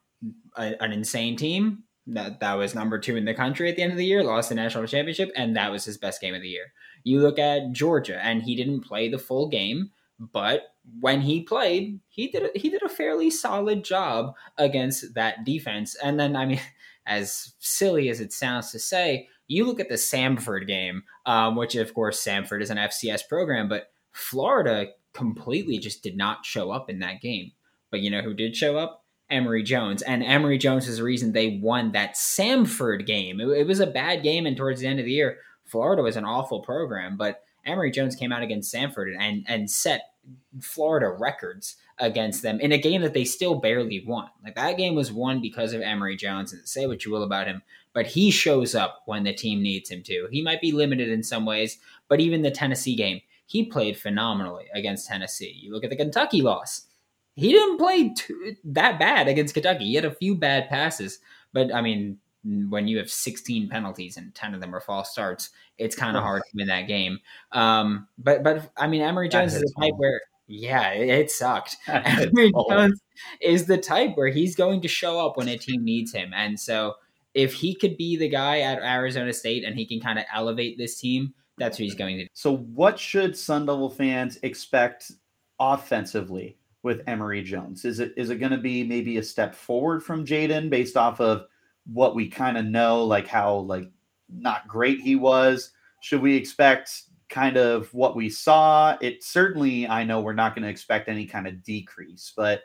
a, 0.56 0.82
an 0.82 0.92
insane 0.92 1.36
team 1.36 1.84
that 2.08 2.40
that 2.40 2.54
was 2.54 2.74
number 2.74 2.98
two 2.98 3.16
in 3.16 3.24
the 3.24 3.34
country 3.34 3.68
at 3.68 3.76
the 3.76 3.82
end 3.82 3.92
of 3.92 3.98
the 3.98 4.04
year, 4.04 4.24
lost 4.24 4.48
the 4.48 4.54
national 4.54 4.86
championship, 4.86 5.30
and 5.36 5.56
that 5.56 5.70
was 5.70 5.84
his 5.84 5.98
best 5.98 6.20
game 6.20 6.34
of 6.34 6.42
the 6.42 6.48
year. 6.48 6.72
You 7.04 7.20
look 7.20 7.38
at 7.38 7.72
Georgia, 7.72 8.18
and 8.22 8.42
he 8.42 8.56
didn't 8.56 8.80
play 8.80 9.08
the 9.08 9.18
full 9.18 9.48
game, 9.48 9.90
but 10.18 10.74
when 11.00 11.20
he 11.20 11.42
played, 11.42 12.00
he 12.08 12.28
did 12.28 12.44
a, 12.44 12.58
he 12.58 12.70
did 12.70 12.82
a 12.82 12.88
fairly 12.88 13.30
solid 13.30 13.84
job 13.84 14.34
against 14.56 15.14
that 15.14 15.44
defense. 15.44 15.94
And 16.02 16.18
then, 16.18 16.36
I 16.36 16.46
mean, 16.46 16.60
as 17.06 17.54
silly 17.58 18.08
as 18.08 18.20
it 18.20 18.32
sounds 18.32 18.70
to 18.72 18.78
say, 18.78 19.28
you 19.46 19.64
look 19.64 19.80
at 19.80 19.88
the 19.88 19.94
Samford 19.94 20.66
game, 20.66 21.04
um, 21.24 21.56
which 21.56 21.74
of 21.74 21.94
course 21.94 22.22
Samford 22.22 22.62
is 22.62 22.70
an 22.70 22.76
FCS 22.76 23.26
program, 23.28 23.68
but 23.68 23.90
Florida 24.12 24.88
completely 25.14 25.78
just 25.78 26.02
did 26.02 26.16
not 26.16 26.44
show 26.44 26.70
up 26.70 26.90
in 26.90 26.98
that 26.98 27.20
game. 27.20 27.52
But 27.90 28.00
you 28.00 28.10
know 28.10 28.20
who 28.20 28.34
did 28.34 28.56
show 28.56 28.76
up? 28.76 29.04
Emory 29.30 29.62
Jones. 29.62 30.02
And 30.02 30.22
Emory 30.22 30.58
Jones 30.58 30.88
is 30.88 30.98
the 30.98 31.04
reason 31.04 31.32
they 31.32 31.58
won 31.62 31.92
that 31.92 32.14
Samford 32.14 33.06
game. 33.06 33.40
It, 33.40 33.48
it 33.48 33.66
was 33.66 33.80
a 33.80 33.86
bad 33.86 34.22
game, 34.22 34.46
and 34.46 34.56
towards 34.56 34.80
the 34.80 34.86
end 34.86 35.00
of 35.00 35.06
the 35.06 35.12
year, 35.12 35.38
Florida 35.64 36.02
was 36.02 36.16
an 36.16 36.24
awful 36.24 36.60
program, 36.60 37.16
but 37.16 37.42
Emory 37.68 37.90
Jones 37.90 38.16
came 38.16 38.32
out 38.32 38.42
against 38.42 38.72
Samford 38.72 39.14
and 39.18 39.44
and 39.46 39.70
set 39.70 40.14
Florida 40.60 41.08
records 41.08 41.76
against 41.98 42.42
them 42.42 42.60
in 42.60 42.72
a 42.72 42.78
game 42.78 43.02
that 43.02 43.14
they 43.14 43.24
still 43.24 43.56
barely 43.56 44.04
won. 44.06 44.28
Like 44.44 44.54
that 44.54 44.76
game 44.76 44.94
was 44.94 45.12
won 45.12 45.40
because 45.40 45.72
of 45.72 45.82
Emory 45.82 46.16
Jones, 46.16 46.52
and 46.52 46.66
say 46.68 46.86
what 46.86 47.04
you 47.04 47.10
will 47.10 47.22
about 47.22 47.46
him, 47.46 47.62
but 47.92 48.06
he 48.06 48.30
shows 48.30 48.74
up 48.74 49.02
when 49.06 49.24
the 49.24 49.32
team 49.32 49.62
needs 49.62 49.90
him 49.90 50.02
to. 50.04 50.28
He 50.30 50.42
might 50.42 50.60
be 50.60 50.72
limited 50.72 51.08
in 51.08 51.22
some 51.22 51.44
ways, 51.44 51.78
but 52.08 52.20
even 52.20 52.42
the 52.42 52.50
Tennessee 52.50 52.94
game, 52.94 53.20
he 53.46 53.64
played 53.64 53.96
phenomenally 53.96 54.66
against 54.74 55.08
Tennessee. 55.08 55.58
You 55.60 55.72
look 55.72 55.84
at 55.84 55.90
the 55.90 55.96
Kentucky 55.96 56.42
loss. 56.42 56.86
He 57.34 57.52
didn't 57.52 57.78
play 57.78 58.12
too, 58.14 58.56
that 58.64 58.98
bad 58.98 59.28
against 59.28 59.54
Kentucky. 59.54 59.86
He 59.86 59.94
had 59.94 60.04
a 60.04 60.14
few 60.14 60.34
bad 60.34 60.68
passes, 60.68 61.20
but 61.52 61.72
I 61.74 61.80
mean, 61.80 62.18
when 62.44 62.88
you 62.88 62.98
have 62.98 63.10
16 63.10 63.68
penalties 63.68 64.16
and 64.16 64.34
10 64.34 64.54
of 64.54 64.60
them 64.60 64.74
are 64.74 64.80
false 64.80 65.10
starts, 65.10 65.50
it's 65.76 65.96
kind 65.96 66.16
of 66.16 66.22
hard 66.22 66.42
to 66.42 66.50
win 66.54 66.68
that 66.68 66.86
game. 66.86 67.18
Um, 67.52 68.08
but 68.16 68.42
but 68.42 68.70
I 68.76 68.86
mean, 68.86 69.02
Emory 69.02 69.28
Jones 69.28 69.54
is 69.54 69.62
the 69.62 69.74
type 69.80 69.94
where 69.96 70.20
yeah, 70.46 70.92
it, 70.92 71.08
it 71.08 71.30
sucked. 71.30 71.76
Emory 71.88 72.52
Jones 72.70 73.00
is 73.40 73.66
the 73.66 73.78
type 73.78 74.12
where 74.14 74.28
he's 74.28 74.54
going 74.54 74.80
to 74.82 74.88
show 74.88 75.24
up 75.24 75.36
when 75.36 75.48
a 75.48 75.58
team 75.58 75.84
needs 75.84 76.12
him, 76.12 76.32
and 76.34 76.58
so 76.58 76.94
if 77.34 77.54
he 77.54 77.74
could 77.74 77.96
be 77.96 78.16
the 78.16 78.28
guy 78.28 78.60
at 78.60 78.82
Arizona 78.82 79.32
State 79.32 79.64
and 79.64 79.76
he 79.76 79.86
can 79.86 80.00
kind 80.00 80.18
of 80.18 80.24
elevate 80.34 80.78
this 80.78 80.98
team, 80.98 81.34
that's 81.58 81.78
what 81.78 81.84
he's 81.84 81.94
going 81.94 82.16
to 82.16 82.24
do. 82.24 82.28
So, 82.32 82.56
what 82.56 82.98
should 82.98 83.36
Sun 83.36 83.66
Devil 83.66 83.90
fans 83.90 84.38
expect 84.42 85.12
offensively 85.60 86.58
with 86.82 87.02
Emory 87.06 87.42
Jones? 87.42 87.84
Is 87.84 88.00
it 88.00 88.12
is 88.16 88.30
it 88.30 88.36
going 88.36 88.52
to 88.52 88.58
be 88.58 88.84
maybe 88.84 89.18
a 89.18 89.22
step 89.22 89.54
forward 89.54 90.02
from 90.02 90.24
Jayden 90.24 90.70
based 90.70 90.96
off 90.96 91.20
of 91.20 91.46
what 91.92 92.14
we 92.14 92.28
kind 92.28 92.58
of 92.58 92.64
know, 92.64 93.04
like 93.04 93.26
how 93.26 93.56
like 93.56 93.90
not 94.28 94.68
great 94.68 95.00
he 95.00 95.16
was? 95.16 95.72
Should 96.00 96.22
we 96.22 96.36
expect 96.36 97.02
kind 97.28 97.56
of 97.56 97.92
what 97.92 98.16
we 98.16 98.30
saw? 98.30 98.96
It 99.00 99.22
certainly, 99.24 99.88
I 99.88 100.04
know 100.04 100.20
we're 100.20 100.32
not 100.34 100.54
going 100.54 100.62
to 100.62 100.70
expect 100.70 101.08
any 101.08 101.26
kind 101.26 101.46
of 101.46 101.62
decrease, 101.62 102.32
but 102.36 102.62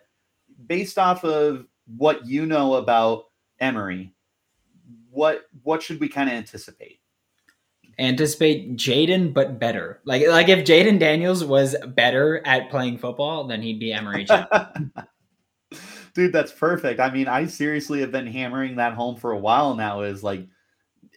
based 0.67 0.97
off 0.97 1.23
of 1.23 1.65
what 1.97 2.25
you 2.25 2.45
know 2.45 2.75
about 2.75 3.25
Emory, 3.59 4.13
what 5.09 5.43
what 5.63 5.81
should 5.81 5.99
we 5.99 6.09
kind 6.09 6.29
of 6.29 6.35
anticipate? 6.35 6.99
Anticipate 7.99 8.75
Jayden, 8.75 9.33
but 9.33 9.59
better. 9.59 10.01
Like 10.05 10.27
like 10.27 10.49
if 10.49 10.65
Jayden 10.65 10.99
Daniels 10.99 11.45
was 11.45 11.75
better 11.95 12.45
at 12.45 12.69
playing 12.69 12.97
football, 12.97 13.45
then 13.45 13.61
he'd 13.61 13.79
be 13.79 13.93
Emory 13.93 14.25
Jones. 14.25 14.47
Dude, 16.13 16.33
that's 16.33 16.51
perfect. 16.51 16.99
I 16.99 17.09
mean, 17.09 17.27
I 17.27 17.47
seriously 17.47 18.01
have 18.01 18.11
been 18.11 18.27
hammering 18.27 18.75
that 18.75 18.93
home 18.93 19.15
for 19.15 19.31
a 19.31 19.39
while 19.39 19.75
now. 19.75 20.01
Is 20.01 20.23
like 20.23 20.47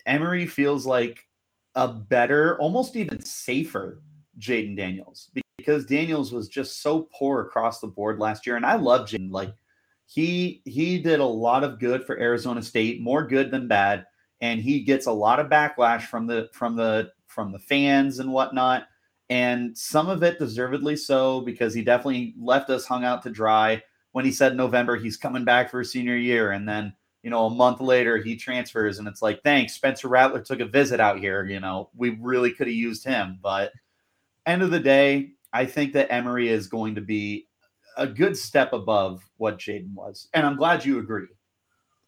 Emory 0.06 0.46
feels 0.46 0.87
like 0.87 1.26
a 1.74 1.88
better, 1.88 2.59
almost 2.59 2.96
even 2.96 3.22
safer 3.24 4.02
Jayden 4.38 4.76
Daniels 4.76 5.30
because 5.59 5.85
Daniels 5.85 6.32
was 6.32 6.48
just 6.48 6.82
so 6.82 7.09
poor 7.12 7.42
across 7.42 7.80
the 7.80 7.87
board 7.87 8.18
last 8.18 8.46
year. 8.46 8.56
And 8.56 8.64
I 8.64 8.76
love 8.76 9.09
Jayden. 9.09 9.30
Like 9.30 9.54
he 10.06 10.62
he 10.64 10.98
did 11.00 11.20
a 11.20 11.24
lot 11.24 11.64
of 11.64 11.78
good 11.78 12.04
for 12.04 12.18
Arizona 12.18 12.62
State, 12.62 13.00
more 13.00 13.26
good 13.26 13.50
than 13.50 13.68
bad, 13.68 14.06
and 14.40 14.61
he 14.61 14.82
gets 14.82 15.06
a 15.06 15.12
lot 15.12 15.40
of 15.40 15.48
backlash 15.48 16.02
from 16.02 16.26
the 16.26 16.48
from 16.52 16.76
the 16.76 17.11
from 17.26 17.52
the 17.52 17.59
fans 17.59 18.18
and 18.18 18.32
whatnot. 18.32 18.85
And 19.28 19.76
some 19.76 20.09
of 20.09 20.22
it 20.22 20.38
deservedly 20.38 20.96
so 20.96 21.40
because 21.40 21.74
he 21.74 21.82
definitely 21.82 22.35
left 22.38 22.70
us 22.70 22.87
hung 22.87 23.04
out 23.04 23.22
to 23.24 23.30
dry 23.30 23.82
when 24.16 24.24
he 24.24 24.33
said 24.33 24.57
November 24.57 24.96
he's 24.96 25.18
coming 25.18 25.44
back 25.44 25.70
for 25.70 25.81
a 25.81 25.85
senior 25.85 26.16
year, 26.16 26.52
and 26.52 26.66
then 26.66 26.90
you 27.22 27.29
know 27.29 27.44
a 27.44 27.50
month 27.50 27.83
later 27.83 28.16
he 28.16 28.35
transfers, 28.35 28.98
and 28.98 29.07
it's 29.07 29.20
like 29.20 29.42
thanks, 29.42 29.74
Spencer 29.74 30.09
Rattler 30.09 30.40
took 30.40 30.61
a 30.61 30.64
visit 30.64 31.00
out 31.00 31.18
here. 31.18 31.44
You 31.44 31.61
know 31.61 31.90
we 31.94 32.16
really 32.18 32.50
could 32.50 32.66
have 32.66 32.74
used 32.74 33.05
him, 33.05 33.38
but 33.42 33.72
end 34.46 34.62
of 34.62 34.70
the 34.70 34.81
day, 34.81 35.33
I 35.52 35.66
think 35.66 35.92
that 35.92 36.11
Emory 36.11 36.48
is 36.48 36.66
going 36.66 36.94
to 36.94 37.02
be 37.02 37.46
a 37.98 38.07
good 38.07 38.38
step 38.38 38.72
above 38.72 39.22
what 39.37 39.59
Jayden 39.59 39.92
was, 39.92 40.29
and 40.33 40.46
I'm 40.46 40.57
glad 40.57 40.83
you 40.83 40.98
agree. 40.98 41.26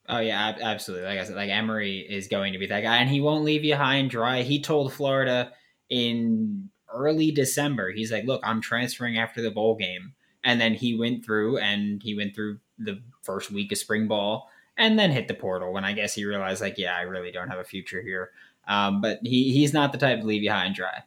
Oh 0.09 0.21
yeah, 0.21 0.57
absolutely. 0.63 1.09
Like 1.09 1.19
I 1.19 1.25
said, 1.25 1.37
like 1.37 1.51
Emory 1.51 1.99
is 1.99 2.27
going 2.27 2.55
to 2.55 2.59
be 2.59 2.69
that 2.69 2.85
guy, 2.85 2.97
and 2.97 3.11
he 3.11 3.21
won't 3.21 3.45
leave 3.45 3.65
you 3.65 3.77
high 3.77 3.97
and 3.97 4.09
dry. 4.09 4.45
He 4.45 4.63
told 4.63 4.95
Florida 4.95 5.53
in 5.91 6.71
early 6.91 7.33
December, 7.33 7.93
he's 7.93 8.11
like, 8.11 8.25
"Look, 8.25 8.41
I'm 8.45 8.63
transferring 8.63 9.19
after 9.19 9.43
the 9.43 9.51
bowl 9.51 9.77
game," 9.77 10.15
and 10.45 10.61
then 10.61 10.75
he 10.75 10.97
went 10.97 11.25
through 11.25 11.59
and 11.59 12.03
he 12.03 12.15
went 12.15 12.35
through 12.35 12.59
the 12.79 13.01
first 13.23 13.51
week 13.51 13.73
of 13.73 13.79
spring 13.79 14.09
ball, 14.09 14.49
and 14.77 14.99
then 14.99 15.11
hit 15.11 15.29
the 15.29 15.35
portal. 15.35 15.73
When 15.73 15.85
I 15.85 15.93
guess 15.93 16.15
he 16.15 16.25
realized, 16.25 16.61
like, 16.61 16.79
yeah, 16.79 16.97
I 16.97 17.03
really 17.03 17.33
don't 17.33 17.49
have 17.49 17.59
a 17.59 17.65
future 17.65 18.03
here. 18.03 18.31
Um, 18.67 19.01
but 19.01 19.19
he 19.23 19.53
he's 19.53 19.73
not 19.73 19.93
the 19.93 19.99
type 19.99 20.21
to 20.21 20.27
leave 20.27 20.43
you 20.43 20.51
high 20.51 20.67
and 20.67 20.75
dry. 20.75 21.03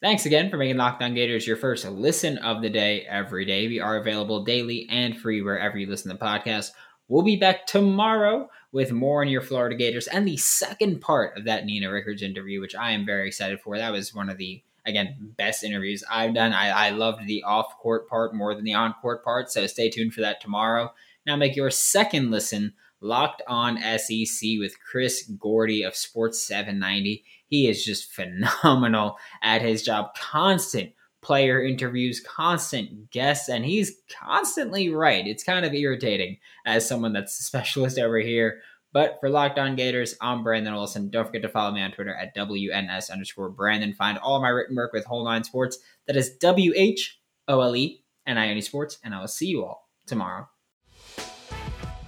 Thanks 0.00 0.26
again 0.26 0.48
for 0.48 0.58
making 0.58 0.76
Locked 0.76 1.02
On 1.02 1.12
Gators 1.12 1.46
your 1.46 1.56
first 1.56 1.84
listen 1.84 2.38
of 2.38 2.62
the 2.62 2.70
day 2.70 3.04
every 3.08 3.44
day. 3.44 3.66
We 3.66 3.80
are 3.80 3.96
available 3.96 4.44
daily 4.44 4.86
and 4.88 5.18
free 5.18 5.42
wherever 5.42 5.76
you 5.76 5.88
listen 5.88 6.16
to 6.16 6.24
podcasts. 6.24 6.70
We'll 7.08 7.24
be 7.24 7.36
back 7.36 7.66
tomorrow 7.66 8.48
with 8.70 8.92
more 8.92 9.22
on 9.22 9.28
your 9.28 9.40
Florida 9.40 9.74
Gators 9.74 10.06
and 10.06 10.28
the 10.28 10.36
second 10.36 11.00
part 11.00 11.36
of 11.36 11.46
that 11.46 11.64
Nina 11.64 11.90
Rickards 11.90 12.22
interview, 12.22 12.60
which 12.60 12.76
I 12.76 12.92
am 12.92 13.06
very 13.06 13.26
excited 13.26 13.60
for. 13.60 13.76
That 13.76 13.90
was 13.90 14.14
one 14.14 14.28
of 14.28 14.36
the 14.36 14.62
again 14.88 15.14
mm-hmm. 15.14 15.26
best 15.36 15.62
interviews 15.62 16.02
I've 16.10 16.34
done. 16.34 16.52
I, 16.52 16.88
I 16.88 16.90
loved 16.90 17.26
the 17.26 17.42
off 17.44 17.78
court 17.78 18.08
part 18.08 18.34
more 18.34 18.54
than 18.54 18.64
the 18.64 18.74
on 18.74 18.94
court 18.94 19.24
part, 19.24 19.52
so 19.52 19.66
stay 19.66 19.90
tuned 19.90 20.14
for 20.14 20.22
that 20.22 20.40
tomorrow. 20.40 20.92
Now 21.26 21.36
make 21.36 21.54
your 21.54 21.70
second 21.70 22.30
listen 22.30 22.72
locked 23.00 23.42
on 23.46 23.78
SEC 23.98 24.50
with 24.58 24.74
Chris 24.80 25.30
Gordy 25.38 25.82
of 25.82 25.94
Sports 25.94 26.42
790. 26.42 27.24
He 27.46 27.68
is 27.68 27.84
just 27.84 28.12
phenomenal 28.12 29.18
at 29.42 29.62
his 29.62 29.82
job. 29.82 30.14
Constant 30.16 30.92
player 31.20 31.62
interviews, 31.62 32.20
constant 32.20 33.10
guests, 33.10 33.48
and 33.48 33.64
he's 33.64 33.92
constantly 34.20 34.88
right. 34.88 35.26
It's 35.26 35.44
kind 35.44 35.66
of 35.66 35.74
irritating 35.74 36.38
as 36.64 36.88
someone 36.88 37.12
that's 37.12 37.38
a 37.38 37.42
specialist 37.42 37.98
over 37.98 38.18
here. 38.18 38.60
But 38.92 39.18
for 39.20 39.28
Locked 39.28 39.58
On 39.58 39.76
Gators, 39.76 40.14
I'm 40.20 40.42
Brandon 40.42 40.72
Olson. 40.72 41.10
Don't 41.10 41.26
forget 41.26 41.42
to 41.42 41.48
follow 41.48 41.72
me 41.72 41.82
on 41.82 41.92
Twitter 41.92 42.14
at 42.14 42.34
WNS 42.34 43.10
underscore 43.10 43.50
Brandon. 43.50 43.92
Find 43.92 44.16
all 44.18 44.40
my 44.40 44.48
written 44.48 44.76
work 44.76 44.92
with 44.92 45.04
Whole 45.04 45.24
Nine 45.24 45.44
Sports. 45.44 45.78
That 46.06 46.16
is 46.16 46.36
W 46.38 46.72
H 46.74 47.20
O 47.48 47.60
L 47.60 47.76
E 47.76 48.02
N 48.26 48.38
I 48.38 48.48
N 48.48 48.56
E 48.56 48.60
Sports. 48.62 48.98
And 49.04 49.14
I 49.14 49.20
will 49.20 49.28
see 49.28 49.46
you 49.46 49.64
all 49.64 49.88
tomorrow. 50.06 50.48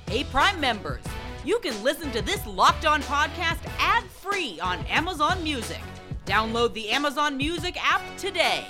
Hey, 0.09 0.25
Prime 0.25 0.59
members, 0.59 1.05
you 1.45 1.59
can 1.59 1.81
listen 1.85 2.11
to 2.13 2.23
this 2.23 2.45
Locked 2.47 2.87
On 2.87 3.03
podcast 3.03 3.61
ad 3.79 4.05
free 4.05 4.59
on 4.61 4.79
Amazon 4.87 5.43
Music. 5.45 5.81
Download 6.25 6.73
the 6.73 6.91
Amazon 6.91 7.37
Music 7.37 7.77
app 7.83 8.03
today. 8.17 8.67